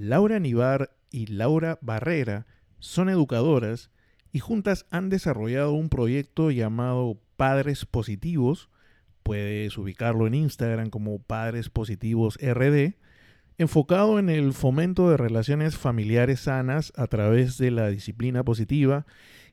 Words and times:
Laura 0.00 0.40
Nivar 0.40 0.96
y 1.10 1.26
Laura 1.26 1.78
Barrera 1.82 2.46
son 2.78 3.10
educadoras 3.10 3.90
y 4.32 4.38
juntas 4.38 4.86
han 4.90 5.10
desarrollado 5.10 5.74
un 5.74 5.90
proyecto 5.90 6.50
llamado 6.50 7.20
Padres 7.36 7.84
Positivos. 7.84 8.70
Puedes 9.22 9.76
ubicarlo 9.76 10.26
en 10.26 10.32
Instagram 10.32 10.88
como 10.88 11.18
Padres 11.18 11.68
Positivos 11.68 12.38
RD, 12.40 12.94
enfocado 13.58 14.18
en 14.18 14.30
el 14.30 14.54
fomento 14.54 15.10
de 15.10 15.18
relaciones 15.18 15.76
familiares 15.76 16.40
sanas 16.40 16.94
a 16.96 17.06
través 17.06 17.58
de 17.58 17.70
la 17.70 17.88
disciplina 17.90 18.42
positiva 18.42 19.04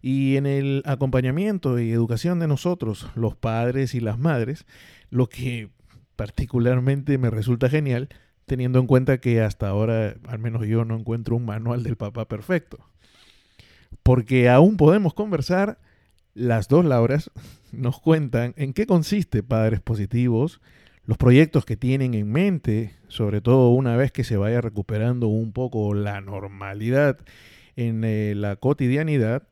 y 0.01 0.37
en 0.37 0.45
el 0.45 0.81
acompañamiento 0.85 1.77
y 1.77 1.91
educación 1.91 2.39
de 2.39 2.47
nosotros, 2.47 3.09
los 3.15 3.35
padres 3.35 3.95
y 3.95 3.99
las 3.99 4.17
madres, 4.17 4.65
lo 5.09 5.27
que 5.27 5.71
particularmente 6.15 7.17
me 7.17 7.29
resulta 7.29 7.67
genial, 7.67 8.07
teniendo 8.47 8.79
en 8.79 8.87
cuenta 8.87 9.19
que 9.19 9.41
hasta 9.41 9.67
ahora, 9.67 10.15
al 10.25 10.39
menos 10.39 10.65
yo, 10.65 10.85
no 10.85 10.95
encuentro 10.97 11.35
un 11.35 11.45
manual 11.45 11.83
del 11.83 11.97
papá 11.97 12.27
perfecto. 12.27 12.79
Porque 14.01 14.49
aún 14.49 14.77
podemos 14.77 15.13
conversar, 15.13 15.79
las 16.33 16.69
dos 16.69 16.85
Lauras 16.85 17.29
nos 17.71 17.99
cuentan 17.99 18.53
en 18.57 18.73
qué 18.73 18.87
consiste 18.87 19.43
Padres 19.43 19.81
Positivos, 19.81 20.61
los 21.05 21.17
proyectos 21.17 21.65
que 21.65 21.77
tienen 21.77 22.13
en 22.13 22.31
mente, 22.31 22.93
sobre 23.09 23.41
todo 23.41 23.69
una 23.69 23.97
vez 23.97 24.11
que 24.11 24.23
se 24.23 24.37
vaya 24.37 24.61
recuperando 24.61 25.27
un 25.27 25.51
poco 25.51 25.93
la 25.93 26.21
normalidad 26.21 27.17
en 27.75 28.03
eh, 28.05 28.33
la 28.33 28.55
cotidianidad, 28.55 29.47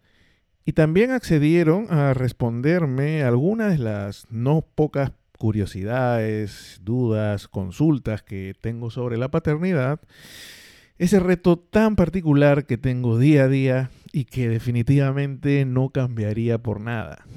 y 0.64 0.72
también 0.72 1.12
accedieron 1.12 1.91
a 1.91 2.14
responderme 2.14 3.23
algunas 3.23 3.73
de 3.73 3.77
las 3.77 4.25
no 4.31 4.66
pocas 4.73 5.12
curiosidades, 5.45 6.81
dudas, 6.84 7.48
consultas 7.48 8.23
que 8.23 8.55
tengo 8.59 8.90
sobre 8.90 9.16
la 9.16 9.30
paternidad, 9.30 9.99
ese 10.98 11.20
reto 11.20 11.59
tan 11.59 11.95
particular 11.95 12.66
que 12.66 12.80
tengo 12.80 13.20
día 13.20 13.44
a 13.44 13.48
día 13.48 13.91
y 14.12 14.26
que 14.26 14.50
definitivamente 14.50 15.64
no 15.66 15.89
cambiaría 15.89 16.58
por 16.58 16.81
nada. 16.81 17.28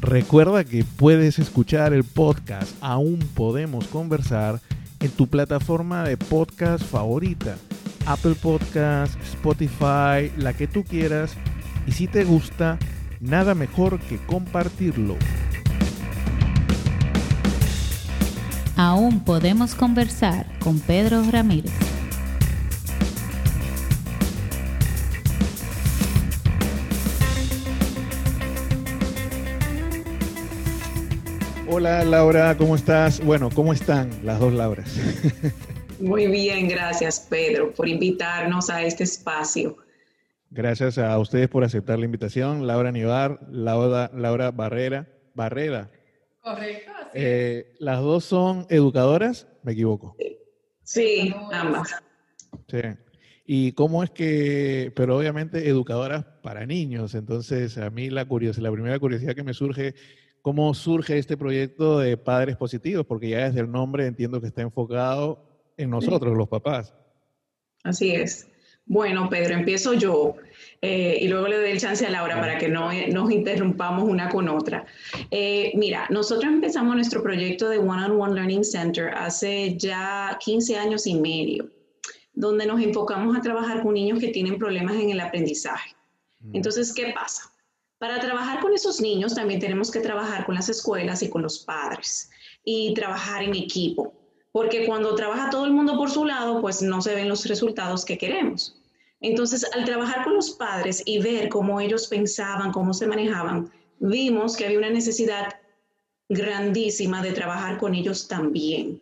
Recuerda 0.00 0.64
que 0.64 0.84
puedes 0.84 1.38
escuchar 1.38 1.92
el 1.92 2.04
podcast 2.04 2.74
Aún 2.80 3.18
Podemos 3.34 3.86
Conversar 3.88 4.62
en 5.00 5.10
tu 5.10 5.26
plataforma 5.26 6.02
de 6.04 6.16
podcast 6.16 6.82
favorita, 6.82 7.58
Apple 8.06 8.36
Podcast, 8.40 9.20
Spotify, 9.20 10.32
la 10.38 10.54
que 10.56 10.66
tú 10.66 10.82
quieras. 10.82 11.36
Y 11.86 11.92
si 11.92 12.06
te 12.06 12.24
gusta, 12.24 12.78
nada 13.20 13.54
mejor 13.54 14.00
que 14.00 14.16
compartirlo. 14.16 15.18
Aún 18.78 19.24
podemos 19.24 19.74
conversar 19.74 20.46
con 20.58 20.78
Pedro 20.80 21.22
Ramírez. 21.30 21.72
Hola 31.66 32.04
Laura, 32.04 32.54
¿cómo 32.58 32.76
estás? 32.76 33.24
Bueno, 33.24 33.48
¿cómo 33.54 33.72
están 33.72 34.10
las 34.22 34.38
dos 34.40 34.52
Lauras? 34.52 34.94
Muy 35.98 36.26
bien, 36.26 36.68
gracias 36.68 37.26
Pedro 37.30 37.72
por 37.72 37.88
invitarnos 37.88 38.68
a 38.68 38.82
este 38.82 39.04
espacio. 39.04 39.78
Gracias 40.50 40.98
a 40.98 41.18
ustedes 41.18 41.48
por 41.48 41.64
aceptar 41.64 41.98
la 41.98 42.04
invitación. 42.04 42.66
Laura 42.66 42.92
Nivar, 42.92 43.40
Laura, 43.50 44.10
Laura 44.14 44.50
Barrera, 44.50 45.08
Barrera. 45.34 45.90
Correcto. 46.42 46.95
Eh, 47.18 47.74
las 47.78 48.02
dos 48.02 48.24
son 48.24 48.66
educadoras, 48.68 49.48
me 49.62 49.72
equivoco. 49.72 50.14
Sí, 50.82 51.34
ambas. 51.50 51.96
Sí. 52.68 52.78
¿Y 53.46 53.72
cómo 53.72 54.02
es 54.02 54.10
que, 54.10 54.92
pero 54.94 55.16
obviamente 55.16 55.66
educadoras 55.66 56.26
para 56.42 56.66
niños, 56.66 57.14
entonces 57.14 57.78
a 57.78 57.88
mí 57.88 58.10
la 58.10 58.26
curiosidad, 58.26 58.64
la 58.64 58.72
primera 58.72 58.98
curiosidad 58.98 59.34
que 59.34 59.44
me 59.44 59.54
surge, 59.54 59.94
¿cómo 60.42 60.74
surge 60.74 61.16
este 61.16 61.38
proyecto 61.38 62.00
de 62.00 62.18
padres 62.18 62.58
positivos? 62.58 63.06
Porque 63.06 63.30
ya 63.30 63.46
desde 63.46 63.60
el 63.60 63.70
nombre 63.70 64.04
entiendo 64.04 64.42
que 64.42 64.48
está 64.48 64.60
enfocado 64.60 65.72
en 65.78 65.88
nosotros, 65.88 66.36
los 66.36 66.48
papás. 66.48 66.92
Así 67.82 68.10
es. 68.10 68.46
Bueno, 68.86 69.28
Pedro, 69.28 69.54
empiezo 69.54 69.94
yo 69.94 70.36
eh, 70.80 71.18
y 71.20 71.26
luego 71.26 71.48
le 71.48 71.56
doy 71.56 71.70
el 71.70 71.80
chance 71.80 72.06
a 72.06 72.10
Laura 72.10 72.40
para 72.40 72.56
que 72.56 72.68
no 72.68 72.90
nos 73.08 73.30
interrumpamos 73.32 74.08
una 74.08 74.28
con 74.28 74.48
otra. 74.48 74.86
Eh, 75.32 75.72
mira, 75.74 76.06
nosotros 76.08 76.52
empezamos 76.52 76.94
nuestro 76.94 77.20
proyecto 77.20 77.68
de 77.68 77.78
One 77.78 78.04
on 78.04 78.20
One 78.20 78.34
Learning 78.34 78.64
Center 78.64 79.12
hace 79.14 79.76
ya 79.76 80.38
15 80.38 80.76
años 80.76 81.06
y 81.08 81.16
medio, 81.16 81.68
donde 82.32 82.64
nos 82.64 82.80
enfocamos 82.80 83.36
a 83.36 83.40
trabajar 83.40 83.82
con 83.82 83.94
niños 83.94 84.20
que 84.20 84.28
tienen 84.28 84.56
problemas 84.56 84.94
en 84.94 85.10
el 85.10 85.18
aprendizaje. 85.18 85.96
Mm. 86.40 86.54
Entonces, 86.54 86.94
¿qué 86.94 87.12
pasa? 87.12 87.42
Para 87.98 88.20
trabajar 88.20 88.60
con 88.60 88.72
esos 88.72 89.00
niños 89.00 89.34
también 89.34 89.58
tenemos 89.58 89.90
que 89.90 90.00
trabajar 90.00 90.46
con 90.46 90.54
las 90.54 90.68
escuelas 90.68 91.24
y 91.24 91.28
con 91.28 91.42
los 91.42 91.58
padres 91.58 92.30
y 92.62 92.94
trabajar 92.94 93.42
en 93.42 93.56
equipo 93.56 94.12
porque 94.56 94.86
cuando 94.86 95.14
trabaja 95.14 95.50
todo 95.50 95.66
el 95.66 95.72
mundo 95.72 95.98
por 95.98 96.10
su 96.10 96.24
lado, 96.24 96.62
pues 96.62 96.80
no 96.80 97.02
se 97.02 97.14
ven 97.14 97.28
los 97.28 97.44
resultados 97.44 98.06
que 98.06 98.16
queremos. 98.16 98.74
Entonces, 99.20 99.70
al 99.74 99.84
trabajar 99.84 100.24
con 100.24 100.32
los 100.32 100.52
padres 100.52 101.02
y 101.04 101.18
ver 101.18 101.50
cómo 101.50 101.78
ellos 101.78 102.06
pensaban, 102.06 102.72
cómo 102.72 102.94
se 102.94 103.06
manejaban, 103.06 103.70
vimos 103.98 104.56
que 104.56 104.64
había 104.64 104.78
una 104.78 104.88
necesidad 104.88 105.52
grandísima 106.30 107.22
de 107.22 107.32
trabajar 107.32 107.76
con 107.76 107.94
ellos 107.94 108.28
también. 108.28 108.98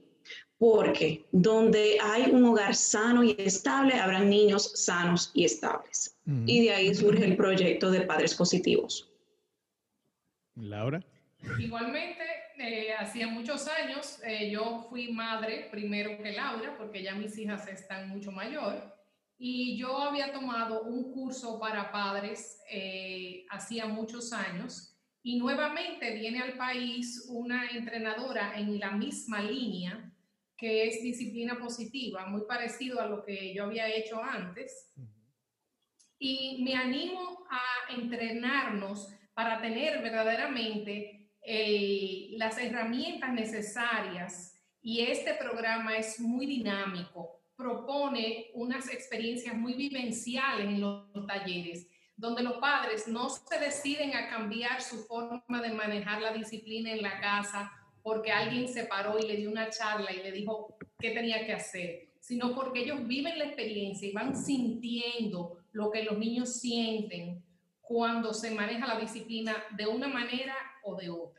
Porque 0.58 1.24
donde 1.30 1.98
hay 2.02 2.32
un 2.32 2.44
hogar 2.46 2.74
sano 2.74 3.22
y 3.22 3.36
estable, 3.38 3.94
habrán 3.94 4.28
niños 4.28 4.72
sanos 4.74 5.30
y 5.34 5.44
estables. 5.44 6.16
Mm. 6.24 6.48
Y 6.48 6.64
de 6.64 6.72
ahí 6.72 6.94
surge 6.96 7.24
el 7.24 7.36
proyecto 7.36 7.92
de 7.92 8.00
Padres 8.00 8.34
Positivos. 8.34 9.08
Laura. 10.56 11.00
Igualmente, 11.58 12.24
eh, 12.58 12.94
hacía 12.94 13.26
muchos 13.26 13.68
años, 13.68 14.20
eh, 14.24 14.50
yo 14.50 14.86
fui 14.88 15.12
madre 15.12 15.68
primero 15.70 16.16
que 16.22 16.32
Laura, 16.32 16.76
porque 16.76 17.02
ya 17.02 17.14
mis 17.14 17.36
hijas 17.38 17.68
están 17.68 18.08
mucho 18.08 18.32
mayor, 18.32 18.94
y 19.38 19.76
yo 19.76 19.98
había 19.98 20.32
tomado 20.32 20.82
un 20.82 21.12
curso 21.12 21.58
para 21.58 21.90
padres 21.90 22.60
eh, 22.70 23.44
hacía 23.50 23.86
muchos 23.86 24.32
años, 24.32 24.96
y 25.22 25.38
nuevamente 25.38 26.14
viene 26.14 26.40
al 26.40 26.54
país 26.54 27.26
una 27.28 27.70
entrenadora 27.70 28.58
en 28.58 28.78
la 28.78 28.90
misma 28.90 29.40
línea, 29.42 30.12
que 30.56 30.86
es 30.86 31.02
disciplina 31.02 31.58
positiva, 31.58 32.26
muy 32.26 32.42
parecido 32.46 33.00
a 33.00 33.06
lo 33.06 33.24
que 33.24 33.52
yo 33.54 33.64
había 33.64 33.88
hecho 33.88 34.22
antes. 34.22 34.92
Y 36.18 36.62
me 36.62 36.74
animo 36.74 37.44
a 37.50 37.92
entrenarnos 37.92 39.12
para 39.34 39.60
tener 39.60 40.00
verdaderamente 40.00 41.23
las 41.44 42.58
herramientas 42.58 43.32
necesarias 43.32 44.60
y 44.80 45.00
este 45.02 45.34
programa 45.34 45.96
es 45.96 46.20
muy 46.20 46.46
dinámico, 46.46 47.40
propone 47.56 48.50
unas 48.54 48.88
experiencias 48.92 49.54
muy 49.54 49.74
vivenciales 49.74 50.66
en 50.66 50.80
los 50.80 51.26
talleres, 51.26 51.86
donde 52.16 52.42
los 52.42 52.54
padres 52.58 53.08
no 53.08 53.28
se 53.28 53.58
deciden 53.58 54.14
a 54.14 54.28
cambiar 54.28 54.80
su 54.82 55.04
forma 55.04 55.62
de 55.62 55.72
manejar 55.72 56.22
la 56.22 56.32
disciplina 56.32 56.92
en 56.92 57.02
la 57.02 57.20
casa 57.20 57.70
porque 58.02 58.30
alguien 58.30 58.68
se 58.68 58.84
paró 58.84 59.18
y 59.18 59.26
le 59.26 59.36
dio 59.36 59.50
una 59.50 59.70
charla 59.70 60.12
y 60.12 60.22
le 60.22 60.30
dijo 60.30 60.76
qué 60.98 61.10
tenía 61.10 61.46
que 61.46 61.54
hacer, 61.54 62.10
sino 62.20 62.54
porque 62.54 62.80
ellos 62.80 63.06
viven 63.06 63.38
la 63.38 63.46
experiencia 63.46 64.06
y 64.06 64.12
van 64.12 64.36
sintiendo 64.36 65.64
lo 65.72 65.90
que 65.90 66.04
los 66.04 66.18
niños 66.18 66.60
sienten 66.60 67.42
cuando 67.80 68.34
se 68.34 68.50
maneja 68.50 68.86
la 68.86 69.00
disciplina 69.00 69.56
de 69.76 69.86
una 69.86 70.08
manera 70.08 70.54
o 70.82 70.96
de 70.96 71.08
otra. 71.08 71.33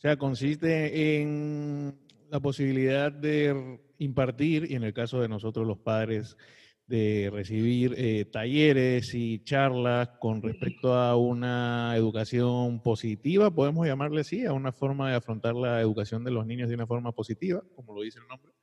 O 0.00 0.02
sea, 0.02 0.16
consiste 0.16 1.20
en 1.20 1.94
la 2.30 2.40
posibilidad 2.40 3.12
de 3.12 3.78
impartir, 3.98 4.70
y 4.70 4.74
en 4.74 4.82
el 4.82 4.94
caso 4.94 5.20
de 5.20 5.28
nosotros 5.28 5.66
los 5.66 5.76
padres, 5.76 6.38
de 6.86 7.28
recibir 7.30 7.94
eh, 7.98 8.24
talleres 8.24 9.12
y 9.12 9.44
charlas 9.44 10.08
con 10.18 10.40
respecto 10.40 10.94
a 10.94 11.16
una 11.16 11.92
educación 11.96 12.82
positiva, 12.82 13.54
podemos 13.54 13.86
llamarle 13.86 14.22
así, 14.22 14.46
a 14.46 14.54
una 14.54 14.72
forma 14.72 15.10
de 15.10 15.16
afrontar 15.16 15.54
la 15.54 15.82
educación 15.82 16.24
de 16.24 16.30
los 16.30 16.46
niños 16.46 16.70
de 16.70 16.76
una 16.76 16.86
forma 16.86 17.12
positiva, 17.12 17.62
como 17.76 17.92
lo 17.92 18.00
dice 18.00 18.20
el 18.20 18.26
nombre. 18.26 18.54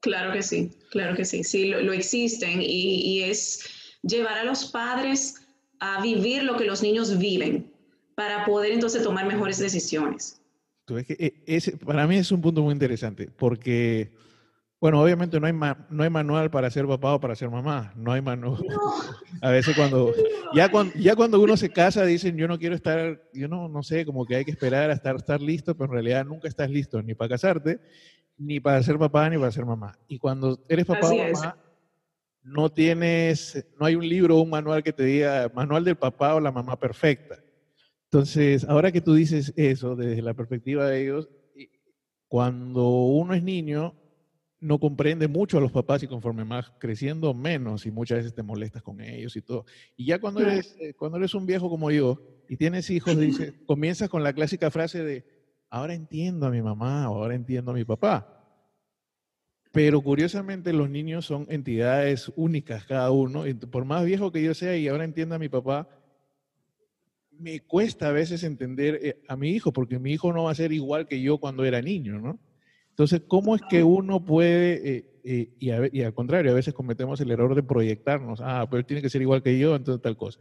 Claro 0.00 0.32
que 0.32 0.42
sí, 0.42 0.72
claro 0.90 1.14
que 1.14 1.24
sí, 1.24 1.44
sí, 1.44 1.66
lo, 1.66 1.92
existen 1.92 2.60
y, 2.60 2.66
y 2.66 3.22
es 3.22 3.96
llevar 4.02 4.38
a 4.38 4.44
los 4.44 4.72
padres 4.72 5.36
a 5.78 6.02
vivir 6.02 6.42
lo 6.42 6.56
que 6.56 6.64
los 6.64 6.82
niños 6.82 7.16
viven, 7.16 7.69
para 8.20 8.44
poder 8.44 8.72
entonces 8.72 9.02
tomar 9.02 9.26
mejores 9.26 9.58
decisiones. 9.58 10.42
Tú 10.84 10.96
ves 10.96 11.06
que 11.06 11.16
eh, 11.18 11.42
ese, 11.46 11.78
para 11.78 12.06
mí 12.06 12.16
es 12.16 12.30
un 12.30 12.42
punto 12.42 12.60
muy 12.60 12.74
interesante, 12.74 13.30
porque, 13.34 14.12
bueno, 14.78 15.00
obviamente 15.00 15.40
no 15.40 15.46
hay, 15.46 15.54
no 15.88 16.02
hay 16.02 16.10
manual 16.10 16.50
para 16.50 16.70
ser 16.70 16.86
papá 16.86 17.14
o 17.14 17.20
para 17.20 17.34
ser 17.34 17.48
mamá, 17.48 17.94
no 17.96 18.12
hay 18.12 18.20
manual. 18.20 18.58
A 19.40 19.48
veces 19.48 19.74
cuando 19.74 20.12
ya, 20.52 20.70
cuando, 20.70 20.92
ya 20.96 21.16
cuando 21.16 21.40
uno 21.40 21.56
se 21.56 21.70
casa 21.70 22.04
dicen, 22.04 22.36
yo 22.36 22.46
no 22.46 22.58
quiero 22.58 22.74
estar, 22.74 23.22
yo 23.32 23.48
no, 23.48 23.70
no 23.70 23.82
sé, 23.82 24.04
como 24.04 24.26
que 24.26 24.36
hay 24.36 24.44
que 24.44 24.50
esperar 24.50 24.90
a 24.90 24.92
estar, 24.92 25.16
estar 25.16 25.40
listo, 25.40 25.74
pero 25.74 25.86
en 25.86 25.92
realidad 25.92 26.26
nunca 26.26 26.46
estás 26.46 26.68
listo 26.68 27.02
ni 27.02 27.14
para 27.14 27.30
casarte, 27.30 27.80
ni 28.36 28.60
para 28.60 28.82
ser 28.82 28.98
papá 28.98 29.30
ni 29.30 29.38
para 29.38 29.50
ser 29.50 29.64
mamá. 29.64 29.98
Y 30.08 30.18
cuando 30.18 30.62
eres 30.68 30.84
papá 30.84 31.08
o 31.08 31.16
mamá, 31.16 31.56
no 32.42 32.68
tienes, 32.68 33.66
no 33.78 33.86
hay 33.86 33.94
un 33.94 34.06
libro 34.06 34.36
o 34.36 34.42
un 34.42 34.50
manual 34.50 34.82
que 34.82 34.92
te 34.92 35.04
diga 35.04 35.50
manual 35.54 35.84
del 35.84 35.96
papá 35.96 36.34
o 36.34 36.40
la 36.40 36.52
mamá 36.52 36.78
perfecta. 36.78 37.38
Entonces, 38.12 38.64
ahora 38.64 38.90
que 38.90 39.00
tú 39.00 39.14
dices 39.14 39.52
eso 39.54 39.94
desde 39.94 40.20
la 40.20 40.34
perspectiva 40.34 40.88
de 40.88 41.00
ellos, 41.00 41.28
cuando 42.26 42.88
uno 42.88 43.34
es 43.34 43.42
niño, 43.44 43.94
no 44.58 44.80
comprende 44.80 45.28
mucho 45.28 45.58
a 45.58 45.60
los 45.60 45.70
papás 45.70 46.02
y 46.02 46.08
conforme 46.08 46.44
más 46.44 46.72
creciendo, 46.78 47.34
menos, 47.34 47.86
y 47.86 47.92
muchas 47.92 48.18
veces 48.18 48.34
te 48.34 48.42
molestas 48.42 48.82
con 48.82 49.00
ellos 49.00 49.36
y 49.36 49.42
todo. 49.42 49.64
Y 49.96 50.06
ya 50.06 50.18
cuando 50.18 50.40
eres, 50.40 50.76
eh, 50.80 50.92
cuando 50.94 51.18
eres 51.18 51.34
un 51.34 51.46
viejo 51.46 51.70
como 51.70 51.92
yo 51.92 52.20
y 52.48 52.56
tienes 52.56 52.90
hijos, 52.90 53.16
dice, 53.16 53.54
comienzas 53.66 54.08
con 54.08 54.24
la 54.24 54.32
clásica 54.32 54.72
frase 54.72 55.04
de, 55.04 55.24
ahora 55.70 55.94
entiendo 55.94 56.46
a 56.46 56.50
mi 56.50 56.62
mamá 56.62 57.08
o 57.10 57.22
ahora 57.22 57.36
entiendo 57.36 57.70
a 57.70 57.74
mi 57.74 57.84
papá. 57.84 58.36
Pero 59.70 60.02
curiosamente 60.02 60.72
los 60.72 60.90
niños 60.90 61.26
son 61.26 61.46
entidades 61.48 62.32
únicas 62.34 62.86
cada 62.86 63.12
uno, 63.12 63.46
y 63.46 63.54
por 63.54 63.84
más 63.84 64.04
viejo 64.04 64.32
que 64.32 64.42
yo 64.42 64.52
sea 64.52 64.76
y 64.76 64.88
ahora 64.88 65.04
entiendo 65.04 65.36
a 65.36 65.38
mi 65.38 65.48
papá, 65.48 65.88
me 67.40 67.60
cuesta 67.60 68.08
a 68.08 68.12
veces 68.12 68.44
entender 68.44 68.98
eh, 69.02 69.22
a 69.26 69.36
mi 69.36 69.50
hijo, 69.50 69.72
porque 69.72 69.98
mi 69.98 70.12
hijo 70.12 70.32
no 70.32 70.44
va 70.44 70.50
a 70.50 70.54
ser 70.54 70.72
igual 70.72 71.06
que 71.06 71.20
yo 71.20 71.38
cuando 71.38 71.64
era 71.64 71.80
niño, 71.80 72.18
¿no? 72.18 72.38
Entonces, 72.90 73.22
¿cómo 73.26 73.54
es 73.54 73.62
que 73.62 73.82
uno 73.82 74.24
puede, 74.24 74.96
eh, 74.96 75.20
eh, 75.24 75.90
y, 75.92 76.02
al 76.02 76.12
contrario, 76.12 76.52
a 76.52 76.54
veces 76.54 76.74
cometemos 76.74 77.20
el 77.20 77.30
error 77.30 77.54
de 77.54 77.62
proyectarnos, 77.62 78.40
ah, 78.42 78.66
pero 78.70 78.84
tiene 78.84 79.00
que 79.00 79.08
ser 79.08 79.22
igual 79.22 79.42
que 79.42 79.58
yo, 79.58 79.74
entonces 79.74 80.02
tal 80.02 80.16
cosa. 80.16 80.38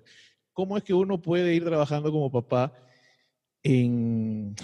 ¿Cómo 0.51 0.75
es 0.75 0.83
que 0.83 0.93
uno 0.93 1.21
puede 1.21 1.55
ir 1.55 1.63
trabajando 1.63 2.11
como 2.11 2.31
papá 2.31 2.73
en, 3.63 4.55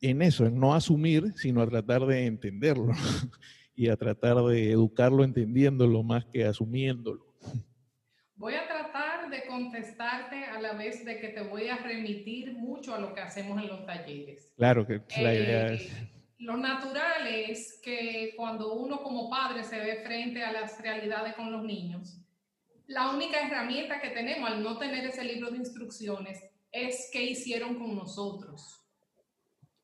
en 0.00 0.22
eso, 0.22 0.44
en 0.44 0.58
no 0.58 0.74
asumir, 0.74 1.34
sino 1.36 1.62
a 1.62 1.68
tratar 1.68 2.04
de 2.06 2.26
entenderlo 2.26 2.92
y 3.76 3.88
a 3.88 3.96
tratar 3.96 4.42
de 4.44 4.72
educarlo 4.72 5.22
entendiéndolo 5.22 6.02
más 6.02 6.24
que 6.26 6.44
asumiéndolo? 6.44 7.25
Voy 8.36 8.54
a 8.54 8.68
tratar 8.68 9.30
de 9.30 9.46
contestarte 9.46 10.44
a 10.44 10.60
la 10.60 10.74
vez 10.74 11.04
de 11.04 11.18
que 11.18 11.28
te 11.28 11.42
voy 11.42 11.68
a 11.68 11.76
remitir 11.78 12.52
mucho 12.52 12.94
a 12.94 12.98
lo 12.98 13.14
que 13.14 13.20
hacemos 13.20 13.60
en 13.60 13.68
los 13.68 13.84
talleres. 13.86 14.52
Claro 14.56 14.86
que 14.86 15.00
la 15.20 15.34
idea 15.34 15.66
es 15.72 15.90
lo 16.38 16.56
natural 16.56 17.26
es 17.26 17.80
que 17.82 18.34
cuando 18.36 18.74
uno 18.74 19.02
como 19.02 19.30
padre 19.30 19.64
se 19.64 19.78
ve 19.78 20.02
frente 20.04 20.44
a 20.44 20.52
las 20.52 20.80
realidades 20.80 21.34
con 21.34 21.50
los 21.50 21.64
niños, 21.64 22.18
la 22.86 23.10
única 23.10 23.40
herramienta 23.40 24.00
que 24.00 24.10
tenemos 24.10 24.50
al 24.50 24.62
no 24.62 24.76
tener 24.76 25.06
ese 25.06 25.24
libro 25.24 25.50
de 25.50 25.58
instrucciones 25.58 26.44
es 26.70 27.08
qué 27.10 27.22
hicieron 27.22 27.76
con 27.76 27.96
nosotros. 27.96 28.82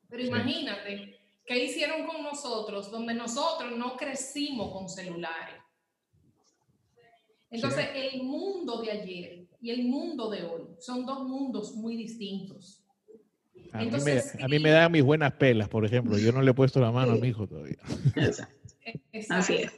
Pero 0.07 0.23
imagínate, 0.23 1.19
¿qué 1.45 1.63
hicieron 1.63 2.05
con 2.05 2.21
nosotros 2.21 2.91
donde 2.91 3.15
nosotros 3.15 3.75
no 3.75 3.97
crecimos 3.97 4.71
con 4.71 4.87
celulares? 4.87 5.62
Entonces, 7.53 7.87
el 7.93 8.23
mundo 8.23 8.81
de 8.81 8.91
ayer 8.91 9.45
y 9.61 9.69
el 9.69 9.83
mundo 9.83 10.29
de 10.29 10.43
hoy 10.43 10.63
son 10.79 11.05
dos 11.05 11.23
mundos 11.27 11.75
muy 11.75 11.95
distintos. 11.95 12.83
A, 13.71 13.79
mí 13.79 13.91
me, 14.03 14.43
a 14.43 14.47
mí 14.47 14.59
me 14.59 14.71
dan 14.71 14.91
mis 14.91 15.03
buenas 15.03 15.33
pelas, 15.33 15.69
por 15.69 15.85
ejemplo. 15.85 16.17
Yo 16.17 16.31
no 16.31 16.41
le 16.41 16.51
he 16.51 16.53
puesto 16.53 16.79
la 16.79 16.91
mano 16.91 17.13
a 17.13 17.15
mi 17.15 17.27
hijo 17.27 17.47
todavía. 17.47 17.77
Así 19.29 19.55
es. 19.55 19.71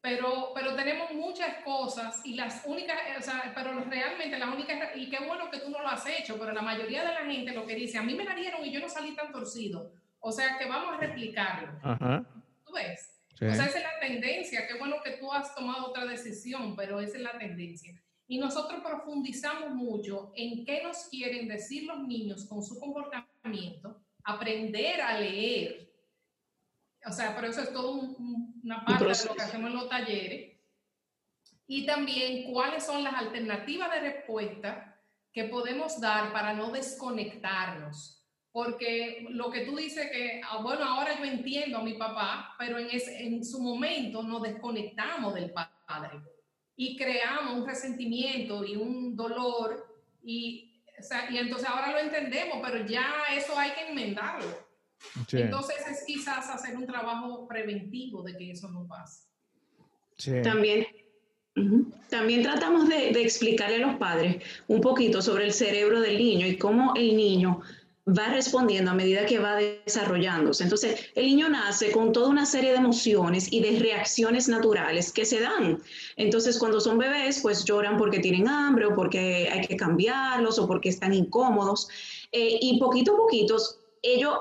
Pero, 0.00 0.50
pero 0.52 0.74
tenemos 0.74 1.12
muchas 1.14 1.62
cosas 1.64 2.20
y 2.24 2.34
las 2.34 2.62
únicas, 2.66 2.98
o 3.16 3.22
sea, 3.22 3.52
pero 3.54 3.72
realmente 3.84 4.36
las 4.36 4.52
únicas, 4.52 4.90
y 4.96 5.08
qué 5.08 5.24
bueno 5.24 5.48
que 5.48 5.60
tú 5.60 5.70
no 5.70 5.80
lo 5.80 5.88
has 5.88 6.04
hecho, 6.06 6.36
pero 6.40 6.52
la 6.52 6.62
mayoría 6.62 7.04
de 7.04 7.14
la 7.14 7.24
gente 7.24 7.52
lo 7.52 7.64
que 7.64 7.76
dice, 7.76 7.98
a 7.98 8.02
mí 8.02 8.14
me 8.16 8.24
la 8.24 8.34
dieron 8.34 8.64
y 8.64 8.72
yo 8.72 8.80
no 8.80 8.88
salí 8.88 9.14
tan 9.14 9.30
torcido. 9.30 9.92
O 10.18 10.32
sea, 10.32 10.58
que 10.58 10.66
vamos 10.68 10.94
a 10.94 10.96
replicarlo. 10.98 11.78
Ajá. 11.82 12.24
¿Tú 12.66 12.72
ves? 12.72 13.11
O 13.50 13.54
sea, 13.54 13.66
esa 13.66 13.78
es 13.78 13.84
la 13.84 14.00
tendencia. 14.00 14.66
Qué 14.66 14.78
bueno 14.78 14.96
que 15.04 15.12
tú 15.12 15.32
has 15.32 15.54
tomado 15.54 15.88
otra 15.88 16.04
decisión, 16.04 16.76
pero 16.76 17.00
esa 17.00 17.16
es 17.16 17.22
la 17.22 17.38
tendencia. 17.38 18.00
Y 18.28 18.38
nosotros 18.38 18.80
profundizamos 18.82 19.70
mucho 19.70 20.32
en 20.36 20.64
qué 20.64 20.82
nos 20.82 21.08
quieren 21.08 21.48
decir 21.48 21.84
los 21.84 22.06
niños 22.06 22.46
con 22.46 22.62
su 22.62 22.78
comportamiento, 22.78 24.02
aprender 24.24 25.00
a 25.00 25.18
leer. 25.18 25.92
O 27.04 27.12
sea, 27.12 27.34
pero 27.34 27.48
eso 27.48 27.62
es 27.62 27.72
todo 27.72 27.92
una 28.62 28.84
parte 28.84 29.04
de 29.04 29.24
lo 29.26 29.34
que 29.34 29.42
hacemos 29.42 29.70
en 29.70 29.76
los 29.76 29.88
talleres. 29.88 30.56
Y 31.66 31.84
también 31.84 32.52
cuáles 32.52 32.84
son 32.84 33.02
las 33.02 33.14
alternativas 33.14 33.90
de 33.90 34.00
respuesta 34.00 35.00
que 35.32 35.44
podemos 35.44 36.00
dar 36.00 36.32
para 36.32 36.54
no 36.54 36.70
desconectarnos. 36.70 38.21
Porque 38.52 39.26
lo 39.30 39.50
que 39.50 39.64
tú 39.64 39.76
dices 39.76 40.10
que, 40.10 40.42
ah, 40.44 40.58
bueno, 40.62 40.84
ahora 40.84 41.18
yo 41.18 41.24
entiendo 41.24 41.78
a 41.78 41.82
mi 41.82 41.94
papá, 41.94 42.54
pero 42.58 42.78
en, 42.78 42.88
en 42.90 43.44
su 43.44 43.62
momento 43.62 44.22
nos 44.22 44.42
desconectamos 44.42 45.34
del 45.34 45.50
padre 45.50 46.20
y 46.76 46.96
creamos 46.96 47.54
un 47.54 47.66
resentimiento 47.66 48.64
y 48.64 48.76
un 48.76 49.16
dolor 49.16 49.86
y, 50.22 50.82
y 51.30 51.38
entonces 51.38 51.68
ahora 51.68 51.92
lo 51.92 51.98
entendemos, 51.98 52.58
pero 52.62 52.86
ya 52.86 53.06
eso 53.34 53.58
hay 53.58 53.70
que 53.72 53.88
enmendarlo. 53.88 54.46
Entonces 55.32 55.76
es 55.90 56.04
quizás 56.06 56.48
hacer 56.48 56.76
un 56.76 56.86
trabajo 56.86 57.46
preventivo 57.48 58.22
de 58.22 58.36
que 58.36 58.52
eso 58.52 58.68
no 58.70 58.86
pase. 58.86 59.24
También, 60.42 60.86
también 62.08 62.42
tratamos 62.42 62.88
de, 62.88 63.12
de 63.12 63.22
explicarle 63.22 63.76
a 63.76 63.86
los 63.86 63.96
padres 63.96 64.42
un 64.68 64.80
poquito 64.80 65.20
sobre 65.20 65.46
el 65.46 65.52
cerebro 65.52 66.00
del 66.00 66.18
niño 66.18 66.46
y 66.46 66.56
cómo 66.56 66.94
el 66.94 67.16
niño 67.16 67.62
va 68.06 68.28
respondiendo 68.28 68.90
a 68.90 68.94
medida 68.94 69.26
que 69.26 69.38
va 69.38 69.56
desarrollándose. 69.56 70.64
Entonces, 70.64 71.10
el 71.14 71.26
niño 71.26 71.48
nace 71.48 71.92
con 71.92 72.12
toda 72.12 72.28
una 72.28 72.46
serie 72.46 72.72
de 72.72 72.78
emociones 72.78 73.52
y 73.52 73.60
de 73.60 73.78
reacciones 73.78 74.48
naturales 74.48 75.12
que 75.12 75.24
se 75.24 75.40
dan. 75.40 75.80
Entonces, 76.16 76.58
cuando 76.58 76.80
son 76.80 76.98
bebés, 76.98 77.40
pues 77.40 77.64
lloran 77.64 77.96
porque 77.96 78.18
tienen 78.18 78.48
hambre 78.48 78.86
o 78.86 78.94
porque 78.94 79.48
hay 79.50 79.66
que 79.66 79.76
cambiarlos 79.76 80.58
o 80.58 80.66
porque 80.66 80.88
están 80.88 81.14
incómodos. 81.14 81.88
Eh, 82.32 82.58
y 82.60 82.78
poquito 82.80 83.14
a 83.14 83.18
poquito, 83.18 83.56
ellos 84.02 84.34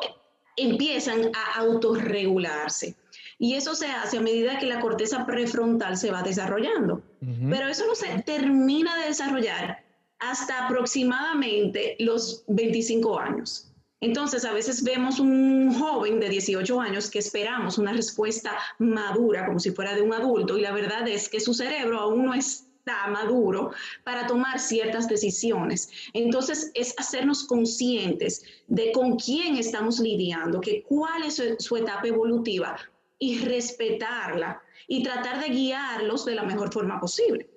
empiezan 0.57 1.31
a 1.35 1.59
autorregularse. 1.59 2.95
Y 3.37 3.55
eso 3.55 3.75
se 3.75 3.87
hace 3.87 4.17
a 4.17 4.21
medida 4.21 4.59
que 4.59 4.67
la 4.67 4.79
corteza 4.79 5.25
prefrontal 5.25 5.97
se 5.97 6.11
va 6.11 6.21
desarrollando. 6.21 7.01
Pero 7.49 7.67
eso 7.67 7.85
no 7.87 7.95
se 7.95 8.21
termina 8.23 8.95
de 8.99 9.07
desarrollar 9.07 9.83
hasta 10.21 10.65
aproximadamente 10.65 11.97
los 12.00 12.44
25 12.47 13.19
años. 13.19 13.68
Entonces, 14.00 14.45
a 14.45 14.53
veces 14.53 14.83
vemos 14.83 15.19
un 15.19 15.73
joven 15.77 16.19
de 16.19 16.29
18 16.29 16.79
años 16.79 17.09
que 17.09 17.19
esperamos 17.19 17.77
una 17.77 17.94
respuesta 17.94 18.57
madura, 18.79 19.45
como 19.45 19.59
si 19.59 19.71
fuera 19.71 19.94
de 19.94 20.01
un 20.01 20.13
adulto, 20.13 20.57
y 20.57 20.62
la 20.62 20.71
verdad 20.71 21.07
es 21.07 21.27
que 21.27 21.39
su 21.39 21.53
cerebro 21.53 21.99
aún 21.99 22.25
no 22.25 22.33
está 22.33 23.07
maduro 23.09 23.71
para 24.04 24.25
tomar 24.25 24.59
ciertas 24.59 25.07
decisiones. 25.07 25.90
Entonces, 26.13 26.71
es 26.73 26.95
hacernos 26.97 27.44
conscientes 27.44 28.44
de 28.68 28.92
con 28.92 29.18
quién 29.18 29.56
estamos 29.57 29.99
lidiando, 29.99 30.61
que 30.61 30.83
cuál 30.83 31.23
es 31.23 31.35
su, 31.35 31.44
su 31.59 31.78
etapa 31.78 32.07
evolutiva 32.07 32.75
y 33.19 33.40
respetarla 33.40 34.61
y 34.87 35.04
tratar 35.04 35.42
de 35.42 35.49
guiarlos 35.49 36.25
de 36.25 36.35
la 36.35 36.44
mejor 36.44 36.73
forma 36.73 36.99
posible. 36.99 37.50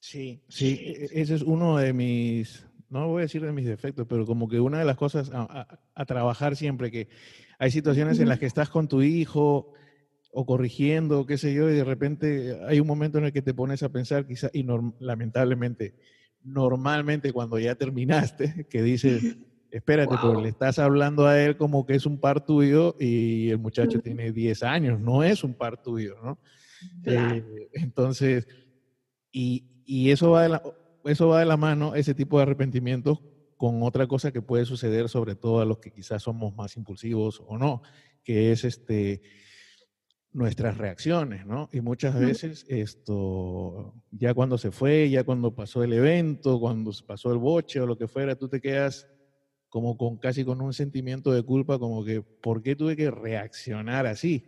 Sí, 0.00 0.42
sí, 0.48 0.80
e, 0.80 1.04
e, 1.04 1.20
ese 1.20 1.34
es 1.34 1.42
uno 1.42 1.76
de 1.76 1.92
mis, 1.92 2.66
no 2.88 3.08
voy 3.08 3.20
a 3.20 3.22
decir 3.22 3.42
de 3.42 3.52
mis 3.52 3.66
defectos, 3.66 4.06
pero 4.08 4.26
como 4.26 4.48
que 4.48 4.58
una 4.58 4.78
de 4.78 4.84
las 4.84 4.96
cosas 4.96 5.30
a, 5.32 5.78
trabajar 6.06 6.56
siempre, 6.56 6.90
que 6.90 7.08
hay 7.58 7.70
situaciones 7.70 8.18
en 8.18 8.28
las 8.28 8.38
que 8.38 8.46
estás 8.46 8.70
con 8.70 8.88
tu 8.88 9.02
hijo 9.02 9.74
o 10.32 10.46
corrigiendo, 10.46 11.26
qué 11.26 11.36
sé 11.36 11.52
yo, 11.52 11.68
y 11.68 11.74
de 11.74 11.84
repente 11.84 12.58
hay 12.66 12.80
un 12.80 12.86
momento 12.86 13.18
en 13.18 13.26
el 13.26 13.32
que 13.32 13.42
te 13.42 13.52
pones 13.52 13.82
a 13.82 13.90
pensar, 13.90 14.26
quizá, 14.26 14.50
y 14.52 14.66
lamentablemente, 14.98 15.94
normalmente 16.42 17.32
cuando 17.32 17.58
ya 17.58 17.74
terminaste, 17.74 18.66
que 18.70 18.82
dices, 18.82 19.36
espérate, 19.70 20.16
pero 20.20 20.40
le 20.40 20.48
estás 20.48 20.78
hablando 20.78 21.26
a 21.26 21.40
él 21.40 21.56
como 21.56 21.84
que 21.84 21.94
es 21.94 22.06
un 22.06 22.18
par 22.18 22.44
tuyo 22.44 22.96
y 22.98 23.50
el 23.50 23.58
muchacho 23.58 24.00
tiene 24.00 24.32
10 24.32 24.62
años, 24.62 24.98
no 24.98 25.22
es 25.22 25.44
un 25.44 25.54
par 25.54 25.82
tuyo, 25.82 26.16
¿no? 26.22 26.38
Eh, 27.04 27.68
entonces, 27.74 28.46
y, 29.32 29.66
y 29.90 30.12
eso 30.12 30.30
va, 30.30 30.44
de 30.44 30.50
la, 30.50 30.62
eso 31.04 31.26
va 31.26 31.40
de 31.40 31.46
la 31.46 31.56
mano, 31.56 31.96
ese 31.96 32.14
tipo 32.14 32.36
de 32.36 32.44
arrepentimientos, 32.44 33.18
con 33.56 33.82
otra 33.82 34.06
cosa 34.06 34.30
que 34.30 34.40
puede 34.40 34.64
suceder, 34.64 35.08
sobre 35.08 35.34
todo 35.34 35.58
a 35.58 35.64
los 35.64 35.80
que 35.80 35.90
quizás 35.90 36.22
somos 36.22 36.54
más 36.54 36.76
impulsivos 36.76 37.42
o 37.44 37.58
no, 37.58 37.82
que 38.22 38.52
es 38.52 38.62
este 38.62 39.20
nuestras 40.32 40.78
reacciones, 40.78 41.44
¿no? 41.44 41.68
Y 41.72 41.80
muchas 41.80 42.16
veces 42.16 42.64
esto, 42.68 43.92
ya 44.12 44.32
cuando 44.32 44.58
se 44.58 44.70
fue, 44.70 45.10
ya 45.10 45.24
cuando 45.24 45.56
pasó 45.56 45.82
el 45.82 45.92
evento, 45.92 46.60
cuando 46.60 46.92
pasó 47.04 47.32
el 47.32 47.38
boche 47.38 47.80
o 47.80 47.86
lo 47.86 47.98
que 47.98 48.06
fuera, 48.06 48.36
tú 48.36 48.48
te 48.48 48.60
quedas 48.60 49.08
como 49.68 49.96
con 49.96 50.18
casi 50.18 50.44
con 50.44 50.60
un 50.60 50.72
sentimiento 50.72 51.32
de 51.32 51.42
culpa, 51.42 51.80
como 51.80 52.04
que, 52.04 52.22
¿por 52.22 52.62
qué 52.62 52.76
tuve 52.76 52.94
que 52.94 53.10
reaccionar 53.10 54.06
así? 54.06 54.44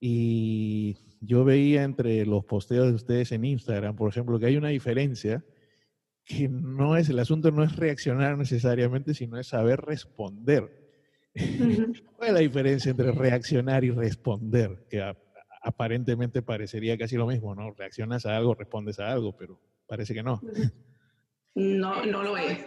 Y 0.00 0.96
yo 1.20 1.44
veía 1.44 1.82
entre 1.82 2.24
los 2.26 2.44
posteos 2.44 2.88
de 2.88 2.94
ustedes 2.94 3.32
en 3.32 3.44
Instagram, 3.44 3.96
por 3.96 4.10
ejemplo, 4.10 4.38
que 4.38 4.46
hay 4.46 4.56
una 4.56 4.68
diferencia 4.68 5.44
que 6.24 6.48
no 6.48 6.96
es, 6.96 7.08
el 7.08 7.18
asunto 7.20 7.50
no 7.52 7.62
es 7.62 7.76
reaccionar 7.76 8.36
necesariamente, 8.36 9.14
sino 9.14 9.38
es 9.38 9.46
saber 9.46 9.80
responder. 9.80 10.68
¿Cuál 12.16 12.28
es 12.28 12.34
la 12.34 12.40
diferencia 12.40 12.90
entre 12.90 13.12
reaccionar 13.12 13.84
y 13.84 13.90
responder? 13.90 14.86
Que 14.90 15.02
aparentemente 15.62 16.42
parecería 16.42 16.98
casi 16.98 17.16
lo 17.16 17.26
mismo, 17.26 17.54
¿no? 17.54 17.72
Reaccionas 17.72 18.26
a 18.26 18.36
algo, 18.36 18.54
respondes 18.54 18.98
a 18.98 19.12
algo, 19.12 19.36
pero 19.36 19.60
parece 19.86 20.14
que 20.14 20.22
no. 20.22 20.40
No, 21.54 22.04
no 22.04 22.22
lo 22.22 22.36
es. 22.36 22.58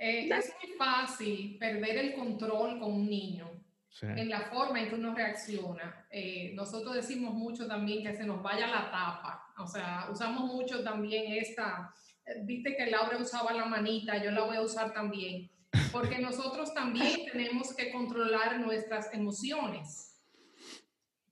Eh, 0.00 0.28
es 0.28 0.54
muy 0.62 0.76
fácil 0.76 1.56
perder 1.58 1.98
el 1.98 2.14
control 2.14 2.78
con 2.78 2.92
un 2.92 3.08
niño 3.08 3.57
en 4.02 4.28
la 4.28 4.42
forma 4.42 4.80
en 4.80 4.88
que 4.88 4.94
uno 4.94 5.14
reacciona. 5.14 6.06
Eh, 6.10 6.52
nosotros 6.54 6.94
decimos 6.94 7.34
mucho 7.34 7.66
también 7.66 8.02
que 8.02 8.16
se 8.16 8.24
nos 8.24 8.42
vaya 8.42 8.66
la 8.66 8.90
tapa, 8.90 9.52
o 9.58 9.66
sea, 9.66 10.08
usamos 10.10 10.44
mucho 10.44 10.82
también 10.82 11.32
esta, 11.32 11.92
eh, 12.24 12.42
viste 12.44 12.76
que 12.76 12.86
Laura 12.86 13.18
usaba 13.18 13.52
la 13.52 13.64
manita, 13.64 14.22
yo 14.22 14.30
la 14.30 14.42
voy 14.42 14.56
a 14.56 14.62
usar 14.62 14.92
también, 14.92 15.50
porque 15.92 16.18
nosotros 16.18 16.72
también 16.74 17.26
tenemos 17.32 17.74
que 17.74 17.90
controlar 17.90 18.60
nuestras 18.60 19.12
emociones. 19.12 20.04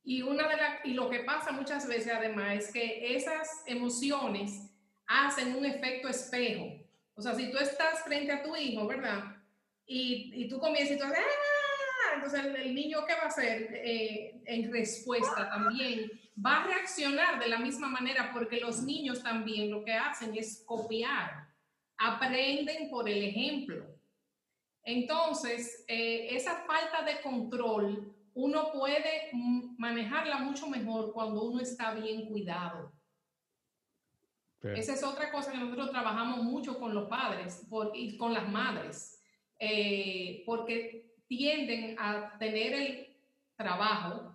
Y, 0.05 0.23
una 0.23 0.49
de 0.49 0.57
y 0.85 0.95
lo 0.95 1.11
que 1.11 1.21
pasa 1.21 1.51
muchas 1.51 1.89
veces 1.89 2.13
además 2.13 2.59
es 2.59 2.73
que 2.73 3.17
esas 3.17 3.65
emociones 3.67 4.71
hacen 5.07 5.57
un 5.57 5.65
efecto 5.65 6.09
espejo. 6.09 6.65
O 7.17 7.23
sea, 7.23 7.35
si 7.35 7.51
tú 7.51 7.59
estás 7.59 8.05
frente 8.05 8.31
a 8.31 8.43
tu 8.43 8.55
hijo, 8.55 8.87
¿verdad? 8.87 9.37
Y, 9.85 10.31
y 10.33 10.49
tú 10.49 10.61
comienzas 10.61 10.97
y 10.97 10.99
tú 10.99 11.05
haces, 11.07 11.19
¡ah! 11.19 11.46
El, 12.35 12.75
niño, 12.75 13.05
¿qué 13.07 13.15
va 13.15 13.25
a 13.25 13.27
hacer 13.27 13.71
eh, 13.75 14.43
en 14.47 14.73
respuesta 14.73 15.49
también? 15.49 16.11
Va 16.45 16.63
a 16.63 16.67
reaccionar 16.67 17.39
de 17.39 17.49
la 17.49 17.59
misma 17.59 17.89
manera 17.89 18.31
porque 18.33 18.61
los 18.61 18.83
niños 18.83 19.23
también 19.23 19.71
lo 19.71 19.85
que 19.85 19.93
hacen 19.93 20.37
es 20.37 20.63
copiar, 20.67 21.49
aprenden 21.97 22.91
por 22.91 23.09
el 23.09 23.23
ejemplo. 23.23 23.87
Entonces, 24.83 25.85
eh, 25.89 26.29
esa 26.31 26.65
falta 26.67 27.03
de 27.03 27.21
control 27.21 28.15
uno 28.35 28.71
puede 28.71 29.31
manejarla 29.79 30.39
mucho 30.39 30.69
mejor 30.69 31.13
cuando 31.13 31.43
uno 31.45 31.61
está 31.61 31.95
bien 31.95 32.27
cuidado. 32.27 32.93
Esa 34.75 34.95
es 34.95 35.03
otra 35.05 35.31
cosa 35.31 35.53
que 35.53 35.59
nosotros 35.59 35.91
trabajamos 35.91 36.43
mucho 36.43 36.79
con 36.79 36.93
los 36.93 37.09
padres 37.09 37.67
y 37.95 38.17
con 38.17 38.33
las 38.33 38.49
madres, 38.49 39.23
eh, 39.59 40.43
porque 40.45 41.06
tienden 41.27 41.97
a 41.99 42.37
tener 42.39 42.75
el 42.75 43.17
trabajo, 43.57 44.33